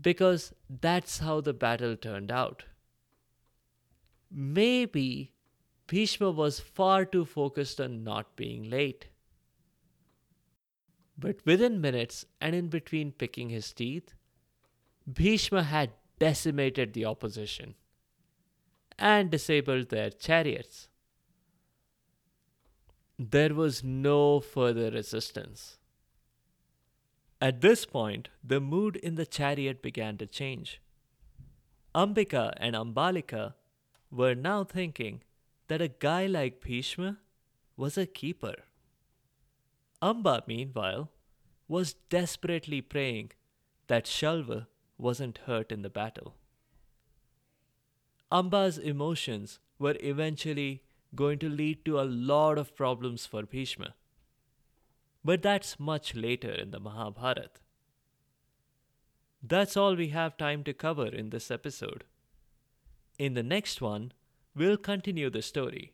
Because 0.00 0.52
that's 0.68 1.20
how 1.20 1.40
the 1.40 1.54
battle 1.54 1.96
turned 1.96 2.32
out. 2.32 2.64
Maybe 4.28 5.32
Bhishma 5.86 6.32
was 6.32 6.58
far 6.58 7.04
too 7.04 7.24
focused 7.24 7.80
on 7.80 8.02
not 8.02 8.34
being 8.34 8.68
late. 8.68 9.06
But 11.16 11.46
within 11.46 11.80
minutes 11.80 12.26
and 12.40 12.56
in 12.56 12.68
between 12.68 13.12
picking 13.12 13.50
his 13.50 13.72
teeth, 13.72 14.14
Bhishma 15.10 15.62
had 15.62 15.92
decimated 16.18 16.92
the 16.92 17.04
opposition 17.04 17.76
and 18.98 19.30
disabled 19.30 19.88
their 19.88 20.10
chariots. 20.10 20.88
There 23.18 23.54
was 23.54 23.82
no 23.82 24.40
further 24.40 24.90
resistance. 24.90 25.78
At 27.40 27.60
this 27.60 27.84
point, 27.84 28.28
the 28.42 28.60
mood 28.60 28.96
in 28.96 29.14
the 29.14 29.26
chariot 29.26 29.82
began 29.82 30.16
to 30.18 30.26
change. 30.26 30.80
Ambika 31.94 32.52
and 32.56 32.74
Ambalika 32.74 33.54
were 34.10 34.34
now 34.34 34.64
thinking 34.64 35.22
that 35.68 35.80
a 35.80 35.88
guy 35.88 36.26
like 36.26 36.60
Bhishma 36.60 37.18
was 37.76 37.98
a 37.98 38.06
keeper. 38.06 38.54
Amba, 40.02 40.42
meanwhile, 40.46 41.10
was 41.68 41.94
desperately 42.10 42.80
praying 42.80 43.32
that 43.88 44.04
Shalva 44.04 44.66
wasn't 44.98 45.38
hurt 45.46 45.72
in 45.72 45.82
the 45.82 45.90
battle. 45.90 46.34
Amba's 48.30 48.78
emotions 48.78 49.60
were 49.78 49.96
eventually 50.00 50.82
going 51.14 51.38
to 51.38 51.48
lead 51.48 51.84
to 51.84 52.00
a 52.00 52.02
lot 52.02 52.58
of 52.58 52.74
problems 52.74 53.26
for 53.26 53.44
Bhishma. 53.44 53.94
But 55.24 55.42
that's 55.42 55.78
much 55.78 56.14
later 56.14 56.50
in 56.50 56.70
the 56.70 56.80
Mahabharata. 56.80 57.50
That's 59.42 59.76
all 59.76 59.94
we 59.94 60.08
have 60.08 60.36
time 60.36 60.64
to 60.64 60.72
cover 60.72 61.06
in 61.06 61.30
this 61.30 61.50
episode. 61.50 62.04
In 63.18 63.34
the 63.34 63.42
next 63.42 63.80
one, 63.80 64.12
we'll 64.54 64.76
continue 64.76 65.30
the 65.30 65.42
story 65.42 65.92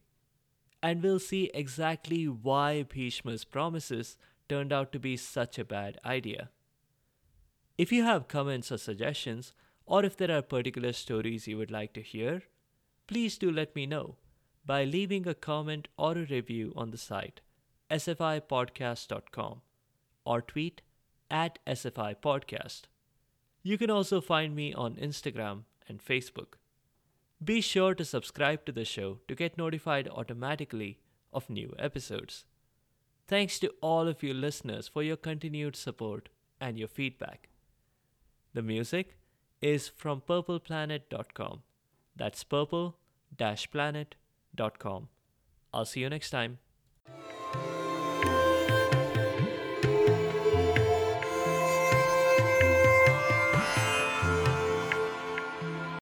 and 0.82 1.02
we'll 1.02 1.20
see 1.20 1.50
exactly 1.54 2.26
why 2.26 2.82
Bhishma's 2.82 3.44
promises 3.44 4.16
turned 4.48 4.72
out 4.72 4.90
to 4.92 4.98
be 4.98 5.16
such 5.16 5.58
a 5.58 5.64
bad 5.64 5.98
idea. 6.04 6.50
If 7.78 7.92
you 7.92 8.02
have 8.04 8.28
comments 8.28 8.72
or 8.72 8.78
suggestions, 8.78 9.52
or 9.86 10.04
if 10.04 10.16
there 10.16 10.30
are 10.30 10.42
particular 10.42 10.92
stories 10.92 11.46
you 11.46 11.58
would 11.58 11.70
like 11.70 11.92
to 11.94 12.02
hear, 12.02 12.42
please 13.06 13.38
do 13.38 13.50
let 13.50 13.74
me 13.74 13.86
know 13.86 14.16
by 14.64 14.84
leaving 14.84 15.26
a 15.26 15.34
comment 15.34 15.88
or 15.96 16.12
a 16.12 16.26
review 16.26 16.72
on 16.76 16.90
the 16.90 16.98
site 16.98 17.40
sfipodcast.com 17.90 19.60
or 20.24 20.40
tweet 20.40 20.80
at 21.30 21.58
sfipodcast. 21.66 22.82
You 23.62 23.76
can 23.76 23.90
also 23.90 24.20
find 24.20 24.54
me 24.54 24.72
on 24.72 24.94
Instagram 24.94 25.64
and 25.88 26.02
Facebook. 26.02 26.54
Be 27.44 27.60
sure 27.60 27.94
to 27.94 28.04
subscribe 28.04 28.64
to 28.66 28.72
the 28.72 28.84
show 28.84 29.18
to 29.28 29.34
get 29.34 29.58
notified 29.58 30.08
automatically 30.08 31.00
of 31.32 31.50
new 31.50 31.74
episodes. 31.78 32.44
Thanks 33.26 33.58
to 33.60 33.72
all 33.80 34.08
of 34.08 34.22
you 34.22 34.32
listeners 34.34 34.88
for 34.88 35.02
your 35.02 35.16
continued 35.16 35.76
support 35.76 36.28
and 36.60 36.78
your 36.78 36.88
feedback. 36.88 37.48
The 38.54 38.62
music 38.62 39.16
is 39.62 39.88
from 39.88 40.20
purpleplanet.com. 40.20 41.62
That's 42.16 42.44
purple 42.44 42.96
planet.com. 43.38 45.08
I'll 45.72 45.84
see 45.86 46.00
you 46.00 46.10
next 46.10 46.30
time. 46.30 46.58